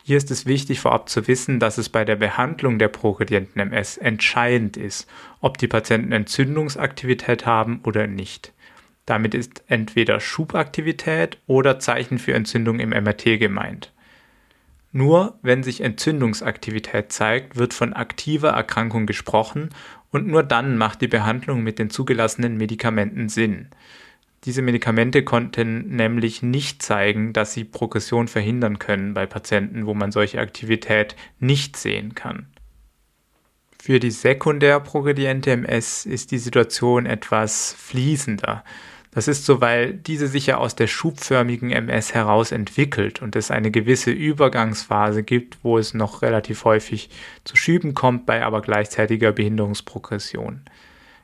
Hier 0.04 0.18
ist 0.18 0.32
es 0.32 0.46
wichtig 0.46 0.80
vorab 0.80 1.10
zu 1.10 1.28
wissen, 1.28 1.60
dass 1.60 1.78
es 1.78 1.90
bei 1.90 2.06
der 2.06 2.16
Behandlung 2.16 2.80
der 2.80 2.88
progredienten 2.88 3.60
MS 3.60 3.98
entscheidend 3.98 4.78
ist, 4.78 5.08
ob 5.42 5.58
die 5.58 5.68
Patienten 5.68 6.12
Entzündungsaktivität 6.12 7.46
haben 7.46 7.82
oder 7.84 8.08
nicht. 8.08 8.54
Damit 9.06 9.36
ist 9.36 9.64
entweder 9.68 10.20
Schubaktivität 10.20 11.38
oder 11.46 11.80
Zeichen 11.80 12.18
für 12.18 12.34
Entzündung 12.34 12.80
im 12.80 12.90
MRT 12.90 13.40
gemeint. 13.40 13.92
Nur 14.92 15.40
wenn 15.42 15.64
sich 15.64 15.82
Entzündungsaktivität 15.82 17.12
zeigt, 17.12 17.56
wird 17.56 17.74
von 17.74 17.94
aktiver 17.94 18.50
Erkrankung 18.50 19.06
gesprochen 19.06 19.70
und 20.12 20.28
nur 20.28 20.44
dann 20.44 20.78
macht 20.78 21.02
die 21.02 21.08
Behandlung 21.08 21.64
mit 21.64 21.80
den 21.80 21.90
zugelassenen 21.90 22.58
Medikamenten 22.58 23.30
Sinn. 23.30 23.70
Diese 24.46 24.64
Medikamente 24.64 25.24
konnten 25.24 25.96
nämlich 25.96 26.42
nicht 26.42 26.82
zeigen, 26.82 27.32
dass 27.32 27.54
sie 27.54 27.64
Progression 27.64 28.28
verhindern 28.28 28.80
können 28.80 29.14
bei 29.14 29.28
Patienten, 29.28 29.86
wo 29.86 29.94
man 29.94 30.12
solche 30.12 30.40
Aktivität 30.40 31.16
nicht 31.40 31.78
sehen 31.78 32.16
kann. 32.16 32.48
Für 33.80 34.00
die 34.00 34.12
sekundär 34.12 34.80
progrediente 34.80 35.52
MS 35.52 36.06
ist 36.06 36.32
die 36.32 36.40
Situation 36.40 37.06
etwas 37.06 37.76
fließender. 37.78 38.64
Das 39.14 39.28
ist 39.28 39.46
so, 39.46 39.60
weil 39.60 39.94
diese 39.94 40.28
sich 40.28 40.48
ja 40.48 40.58
aus 40.58 40.76
der 40.76 40.88
schubförmigen 40.88 41.70
MS 41.70 42.14
heraus 42.14 42.52
entwickelt 42.52 43.22
und 43.22 43.36
es 43.36 43.52
eine 43.52 43.70
gewisse 43.70 44.12
Übergangsphase 44.12 45.24
gibt, 45.24 45.64
wo 45.64 45.78
es 45.78 45.94
noch 45.94 46.22
relativ 46.22 46.64
häufig 46.64 47.10
zu 47.44 47.58
Schüben 47.58 47.94
kommt, 47.94 48.26
bei 48.26 48.44
aber 48.44 48.62
gleichzeitiger 48.62 49.34
Behinderungsprogression. 49.34 50.62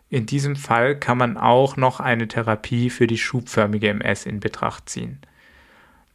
In 0.09 0.25
diesem 0.25 0.55
Fall 0.55 0.97
kann 0.97 1.17
man 1.17 1.37
auch 1.37 1.75
noch 1.75 1.99
eine 1.99 2.27
Therapie 2.27 2.89
für 2.89 3.07
die 3.07 3.17
schubförmige 3.17 3.89
MS 3.89 4.25
in 4.25 4.39
Betracht 4.39 4.89
ziehen. 4.89 5.19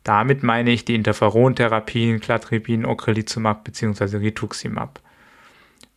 Damit 0.04 0.42
meine 0.42 0.70
ich 0.70 0.84
die 0.84 0.94
Interferontherapien 0.94 2.20
Cladribin, 2.20 2.86
Ocrelizumab 2.86 3.64
bzw. 3.64 4.16
Rituximab. 4.16 5.00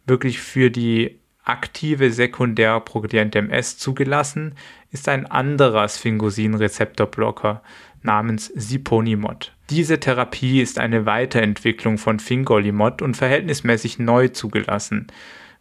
Wirklich 0.06 0.40
für 0.40 0.70
die 0.70 1.20
aktive 1.44 2.12
sekundär 2.12 2.80
progrediente 2.82 3.40
MS 3.40 3.78
zugelassen 3.78 4.56
ist 4.92 5.08
ein 5.08 5.26
anderer 5.26 5.88
Sphingosine-Rezeptorblocker 5.88 7.62
namens 8.02 8.48
Siponimod. 8.48 9.54
Diese 9.70 10.00
Therapie 10.00 10.62
ist 10.62 10.80
eine 10.80 11.06
Weiterentwicklung 11.06 11.98
von 11.98 12.20
Fingolimod 12.20 13.02
und 13.02 13.18
verhältnismäßig 13.18 14.00
neu 14.00 14.28
zugelassen, 14.28 15.08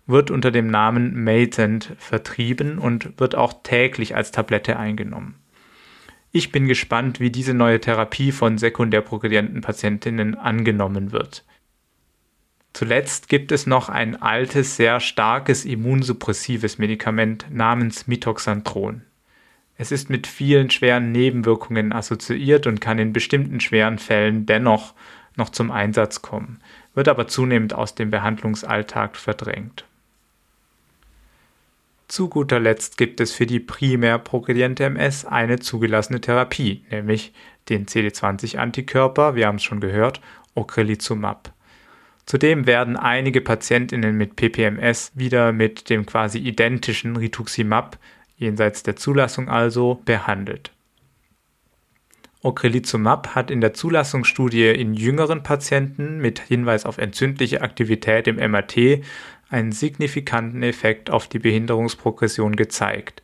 wird 0.07 0.31
unter 0.31 0.51
dem 0.51 0.67
Namen 0.67 1.25
Matent 1.25 1.95
vertrieben 1.99 2.79
und 2.79 3.19
wird 3.19 3.35
auch 3.35 3.55
täglich 3.62 4.14
als 4.14 4.33
Tablette 4.33 4.79
eingenommen. 4.79 5.37
Ich 6.33 6.51
bin 6.51 6.67
gespannt, 6.67 7.21
wie 7.21 7.31
diese 7.31 7.55
neue 7.55 7.81
Therapie 7.81 8.33
von 8.33 8.59
sekundär 8.59 9.01
progredienten 9.01 9.61
Patientinnen 9.61 10.35
angenommen 10.35 11.12
wird. 11.12 11.45
Zuletzt 12.73 13.29
gibt 13.29 13.53
es 13.53 13.69
noch 13.69 13.88
ein 13.88 14.21
altes, 14.21 14.77
sehr 14.77 14.99
starkes 14.99 15.64
immunsuppressives 15.64 16.77
Medikament 16.79 17.47
namens 17.51 18.09
Mitoxantron. 18.09 19.03
Es 19.77 19.93
ist 19.93 20.11
mit 20.11 20.27
vielen 20.27 20.71
schweren 20.71 21.12
Nebenwirkungen 21.12 21.93
assoziiert 21.93 22.67
und 22.67 22.81
kann 22.81 22.99
in 22.99 23.12
bestimmten 23.12 23.61
schweren 23.61 23.99
Fällen 23.99 24.45
dennoch 24.45 24.95
noch 25.37 25.51
zum 25.51 25.71
Einsatz 25.71 26.21
kommen, 26.21 26.61
wird 26.95 27.09
aber 27.09 27.29
zunehmend 27.29 27.75
aus 27.75 27.95
dem 27.95 28.11
Behandlungsalltag 28.11 29.17
verdrängt. 29.17 29.85
Zu 32.14 32.29
guter 32.29 32.61
Letzt 32.61 32.96
gibt 32.96 33.20
es 33.20 33.33
für 33.33 33.44
die 33.44 33.59
primär 33.59 34.20
progrediente 34.20 34.85
MS 34.85 35.24
eine 35.24 35.59
zugelassene 35.59 36.20
Therapie, 36.20 36.85
nämlich 36.88 37.33
den 37.68 37.87
CD20-Antikörper, 37.87 39.35
wir 39.35 39.48
haben 39.48 39.57
es 39.57 39.64
schon 39.64 39.81
gehört, 39.81 40.20
Ocrelizumab. 40.55 41.53
Zudem 42.24 42.68
werden 42.68 42.96
einige 42.96 43.40
Patientinnen 43.40 44.16
mit 44.16 44.37
PPMS 44.37 45.11
wieder 45.16 45.50
mit 45.50 45.90
dem 45.90 46.07
quasi 46.07 46.38
identischen 46.38 47.16
Rituximab, 47.16 47.98
jenseits 48.37 48.85
der 48.85 48.94
Zulassung 48.94 49.48
also, 49.48 50.00
behandelt. 50.05 50.70
Ocrelizumab 52.44 53.35
hat 53.35 53.50
in 53.50 53.62
der 53.62 53.72
Zulassungsstudie 53.72 54.68
in 54.68 54.92
jüngeren 54.94 55.42
Patienten 55.42 56.18
mit 56.18 56.38
Hinweis 56.38 56.85
auf 56.85 56.98
entzündliche 56.98 57.62
Aktivität 57.62 58.29
im 58.29 58.37
MRT 58.37 59.03
einen 59.49 59.73
signifikanten 59.73 60.63
Effekt 60.63 61.11
auf 61.11 61.29
die 61.29 61.39
Behinderungsprogression 61.39 62.57
gezeigt. 62.57 63.23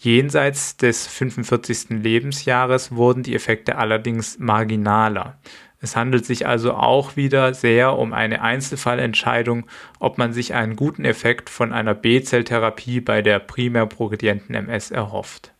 Jenseits 0.00 0.76
des 0.76 1.06
45. 1.08 1.90
Lebensjahres 2.02 2.92
wurden 2.92 3.24
die 3.24 3.34
Effekte 3.34 3.76
allerdings 3.76 4.38
marginaler. 4.38 5.38
Es 5.80 5.96
handelt 5.96 6.24
sich 6.24 6.46
also 6.46 6.74
auch 6.74 7.16
wieder 7.16 7.54
sehr 7.54 7.96
um 7.96 8.12
eine 8.12 8.42
Einzelfallentscheidung, 8.42 9.66
ob 9.98 10.18
man 10.18 10.32
sich 10.32 10.54
einen 10.54 10.76
guten 10.76 11.04
Effekt 11.04 11.50
von 11.50 11.72
einer 11.72 11.94
B-Zelltherapie 11.94 13.00
bei 13.00 13.22
der 13.22 13.38
primär 13.38 13.86
progredienten 13.86 14.54
MS 14.54 14.90
erhofft. 14.90 15.52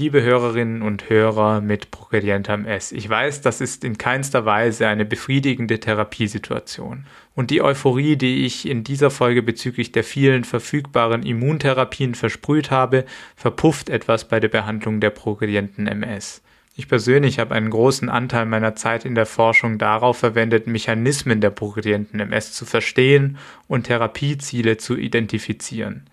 Liebe 0.00 0.22
Hörerinnen 0.22 0.80
und 0.80 1.10
Hörer 1.10 1.60
mit 1.60 1.90
progredienter 1.90 2.54
MS, 2.54 2.90
ich 2.90 3.06
weiß, 3.06 3.42
das 3.42 3.60
ist 3.60 3.84
in 3.84 3.98
keinster 3.98 4.46
Weise 4.46 4.88
eine 4.88 5.04
befriedigende 5.04 5.78
Therapiesituation. 5.78 7.04
Und 7.34 7.50
die 7.50 7.60
Euphorie, 7.60 8.16
die 8.16 8.46
ich 8.46 8.66
in 8.66 8.82
dieser 8.82 9.10
Folge 9.10 9.42
bezüglich 9.42 9.92
der 9.92 10.02
vielen 10.02 10.44
verfügbaren 10.44 11.22
Immuntherapien 11.22 12.14
versprüht 12.14 12.70
habe, 12.70 13.04
verpufft 13.36 13.90
etwas 13.90 14.26
bei 14.26 14.40
der 14.40 14.48
Behandlung 14.48 15.00
der 15.00 15.10
progredienten 15.10 15.86
MS. 15.86 16.40
Ich 16.76 16.88
persönlich 16.88 17.38
habe 17.38 17.54
einen 17.54 17.68
großen 17.68 18.08
Anteil 18.08 18.46
meiner 18.46 18.74
Zeit 18.74 19.04
in 19.04 19.14
der 19.14 19.26
Forschung 19.26 19.76
darauf 19.76 20.16
verwendet, 20.16 20.66
Mechanismen 20.66 21.42
der 21.42 21.50
progredienten 21.50 22.20
MS 22.20 22.54
zu 22.54 22.64
verstehen 22.64 23.36
und 23.68 23.84
Therapieziele 23.84 24.78
zu 24.78 24.96
identifizieren. 24.96 26.06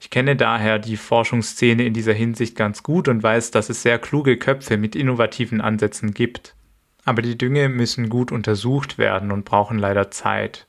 Ich 0.00 0.08
kenne 0.08 0.34
daher 0.34 0.78
die 0.78 0.96
Forschungsszene 0.96 1.84
in 1.84 1.92
dieser 1.92 2.14
Hinsicht 2.14 2.56
ganz 2.56 2.82
gut 2.82 3.06
und 3.06 3.22
weiß, 3.22 3.50
dass 3.50 3.68
es 3.68 3.82
sehr 3.82 3.98
kluge 3.98 4.38
Köpfe 4.38 4.78
mit 4.78 4.96
innovativen 4.96 5.60
Ansätzen 5.60 6.14
gibt. 6.14 6.56
Aber 7.04 7.20
die 7.20 7.36
Dinge 7.36 7.68
müssen 7.68 8.08
gut 8.08 8.32
untersucht 8.32 8.96
werden 8.96 9.30
und 9.30 9.44
brauchen 9.44 9.78
leider 9.78 10.10
Zeit. 10.10 10.66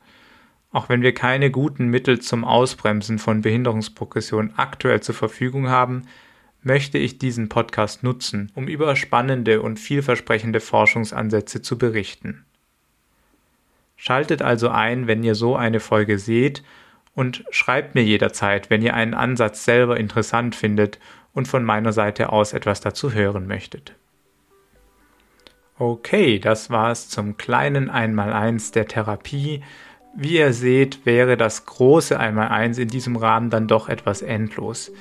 Auch 0.71 0.89
wenn 0.89 1.01
wir 1.01 1.13
keine 1.13 1.49
guten 1.49 1.87
Mittel 1.87 2.19
zum 2.19 2.43
Ausbremsen 2.43 3.19
von 3.19 3.41
Behinderungsprogression 3.41 4.53
aktuell 4.57 5.01
zur 5.01 5.15
Verfügung 5.15 5.69
haben, 5.69 6.03
möchte 6.61 6.97
ich 6.97 7.17
diesen 7.17 7.47
Podcast 7.47 8.03
nutzen, 8.03 8.51
um 8.53 8.67
über 8.67 8.97
spannende 8.97 9.61
und 9.61 9.79
vielversprechende 9.79 10.59
Forschungsansätze 10.59 11.61
zu 11.61 11.77
berichten. 11.77 12.45
Schaltet 13.95 14.41
also 14.41 14.67
ein, 14.67 15.07
wenn 15.07 15.23
ihr 15.23 15.35
so 15.35 15.55
eine 15.55 15.79
Folge 15.79 16.19
seht 16.19 16.63
und 17.13 17.43
schreibt 17.51 17.95
mir 17.95 18.03
jederzeit, 18.03 18.69
wenn 18.69 18.81
ihr 18.81 18.93
einen 18.93 19.13
Ansatz 19.13 19.65
selber 19.65 19.97
interessant 19.97 20.55
findet 20.55 20.99
und 21.33 21.47
von 21.47 21.63
meiner 21.63 21.93
Seite 21.93 22.31
aus 22.31 22.53
etwas 22.53 22.81
dazu 22.81 23.13
hören 23.13 23.47
möchtet. 23.47 23.95
Okay, 25.77 26.39
das 26.39 26.69
war 26.69 26.91
es 26.91 27.09
zum 27.09 27.37
kleinen 27.37 27.89
Einmaleins 27.89 28.71
der 28.71 28.87
Therapie. 28.87 29.63
Wie 30.15 30.37
ihr 30.37 30.53
seht, 30.53 31.05
wäre 31.05 31.37
das 31.37 31.65
große 31.65 32.19
Einmaleins 32.19 32.77
in 32.77 32.87
diesem 32.87 33.15
Rahmen 33.15 33.49
dann 33.49 33.67
doch 33.67 33.89
etwas 33.89 34.21
endlos. 34.21 34.91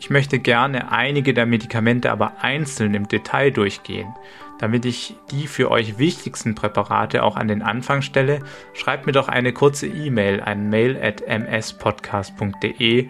Ich 0.00 0.10
möchte 0.10 0.38
gerne 0.38 0.90
einige 0.90 1.34
der 1.34 1.46
Medikamente 1.46 2.10
aber 2.10 2.42
einzeln 2.42 2.94
im 2.94 3.06
Detail 3.06 3.50
durchgehen. 3.50 4.12
Damit 4.58 4.84
ich 4.84 5.16
die 5.30 5.46
für 5.46 5.70
euch 5.70 5.98
wichtigsten 5.98 6.54
Präparate 6.54 7.22
auch 7.22 7.36
an 7.36 7.48
den 7.48 7.62
Anfang 7.62 8.02
stelle, 8.02 8.40
schreibt 8.72 9.06
mir 9.06 9.12
doch 9.12 9.28
eine 9.28 9.52
kurze 9.52 9.86
E-Mail 9.86 10.40
an 10.40 10.68
mail 10.70 10.96
at 11.02 11.22
mspodcast.de, 11.26 13.08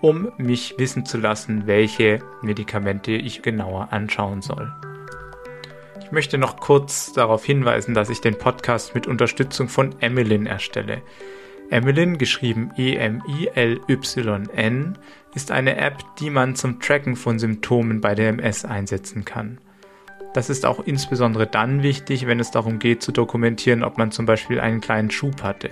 um 0.00 0.32
mich 0.38 0.74
wissen 0.78 1.04
zu 1.04 1.18
lassen, 1.18 1.66
welche 1.66 2.20
Medikamente 2.42 3.12
ich 3.12 3.42
genauer 3.42 3.92
anschauen 3.92 4.40
soll. 4.42 4.72
Ich 6.00 6.12
möchte 6.12 6.38
noch 6.38 6.58
kurz 6.60 7.12
darauf 7.12 7.44
hinweisen, 7.44 7.92
dass 7.92 8.10
ich 8.10 8.20
den 8.20 8.38
Podcast 8.38 8.94
mit 8.94 9.08
Unterstützung 9.08 9.68
von 9.68 10.00
Emilyn 10.00 10.46
erstelle. 10.46 11.02
Emilyn, 11.68 12.16
geschrieben 12.16 12.70
E-M-I-L-Y-N, 12.76 13.88
ist 15.34 15.50
eine 15.50 15.76
App, 15.76 16.04
die 16.20 16.30
man 16.30 16.54
zum 16.54 16.78
Tracken 16.80 17.16
von 17.16 17.40
Symptomen 17.40 18.00
bei 18.00 18.14
der 18.14 18.28
MS 18.28 18.64
einsetzen 18.64 19.24
kann. 19.24 19.58
Das 20.36 20.50
ist 20.50 20.66
auch 20.66 20.80
insbesondere 20.84 21.46
dann 21.46 21.82
wichtig, 21.82 22.26
wenn 22.26 22.40
es 22.40 22.50
darum 22.50 22.78
geht 22.78 23.02
zu 23.02 23.10
dokumentieren, 23.10 23.82
ob 23.82 23.96
man 23.96 24.10
zum 24.10 24.26
Beispiel 24.26 24.60
einen 24.60 24.82
kleinen 24.82 25.10
Schub 25.10 25.42
hatte. 25.42 25.70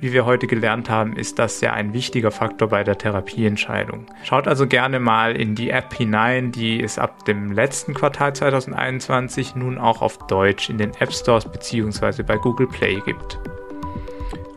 Wie 0.00 0.12
wir 0.12 0.26
heute 0.26 0.48
gelernt 0.48 0.90
haben, 0.90 1.14
ist 1.14 1.38
das 1.38 1.60
ja 1.60 1.72
ein 1.72 1.92
wichtiger 1.92 2.32
Faktor 2.32 2.66
bei 2.66 2.82
der 2.82 2.98
Therapieentscheidung. 2.98 4.06
Schaut 4.24 4.48
also 4.48 4.66
gerne 4.66 4.98
mal 4.98 5.36
in 5.36 5.54
die 5.54 5.70
App 5.70 5.94
hinein, 5.94 6.50
die 6.50 6.82
es 6.82 6.98
ab 6.98 7.26
dem 7.26 7.52
letzten 7.52 7.94
Quartal 7.94 8.34
2021 8.34 9.54
nun 9.54 9.78
auch 9.78 10.02
auf 10.02 10.18
Deutsch 10.26 10.68
in 10.68 10.78
den 10.78 10.90
App 10.98 11.12
Stores 11.12 11.44
bzw. 11.44 12.24
bei 12.24 12.38
Google 12.38 12.66
Play 12.66 13.00
gibt. 13.06 13.38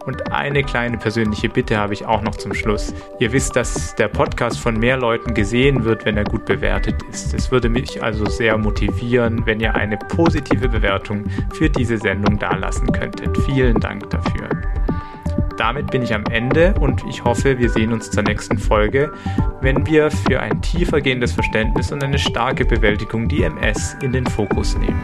Und 0.10 0.32
eine 0.32 0.64
kleine 0.64 0.98
persönliche 0.98 1.50
Bitte 1.50 1.78
habe 1.78 1.94
ich 1.94 2.04
auch 2.04 2.24
noch 2.24 2.34
zum 2.36 2.56
Schluss. 2.56 2.96
Ihr 3.20 3.32
wisst, 3.32 3.56
dass 3.56 3.94
der 3.94 4.08
Podcast 4.08 4.60
von 4.60 4.76
mehr 4.80 4.98
Leuten 4.98 5.36
gesehen 5.36 5.84
wird, 5.84 6.04
wenn 6.04 6.18
er 6.18 6.24
gut 6.24 6.46
bewertet 6.46 6.96
ist. 7.12 7.36
Es 7.36 7.52
würde 7.52 7.70
mich 7.70 8.02
also 8.02 8.26
sehr 8.26 8.58
motivieren, 8.58 9.46
wenn 9.46 9.60
ihr 9.60 9.76
eine 9.76 9.98
positive 9.98 10.68
Bewertung 10.68 11.26
für 11.54 11.70
diese 11.70 12.00
Sendung 12.00 12.40
dalassen 12.40 12.92
könntet. 12.92 13.38
Vielen 13.46 13.80
Dank 13.80 14.10
dafür. 14.10 14.50
Damit 15.58 15.92
bin 15.92 16.02
ich 16.02 16.16
am 16.16 16.24
Ende 16.32 16.74
und 16.80 17.04
ich 17.08 17.24
hoffe, 17.24 17.60
wir 17.60 17.70
sehen 17.70 17.94
uns 17.94 18.10
zur 18.10 18.24
nächsten 18.24 18.58
Folge, 18.58 19.14
wenn 19.62 19.86
wir 19.86 20.10
für 20.10 20.40
ein 20.40 20.60
tiefergehendes 20.64 21.34
Verständnis 21.34 21.92
und 21.92 22.04
eine 22.04 22.18
starke 22.18 22.66
Bewältigung 22.66 23.28
die 23.28 23.44
MS 23.44 23.96
in 24.02 24.12
den 24.12 24.26
Fokus 24.26 24.76
nehmen. 24.76 25.00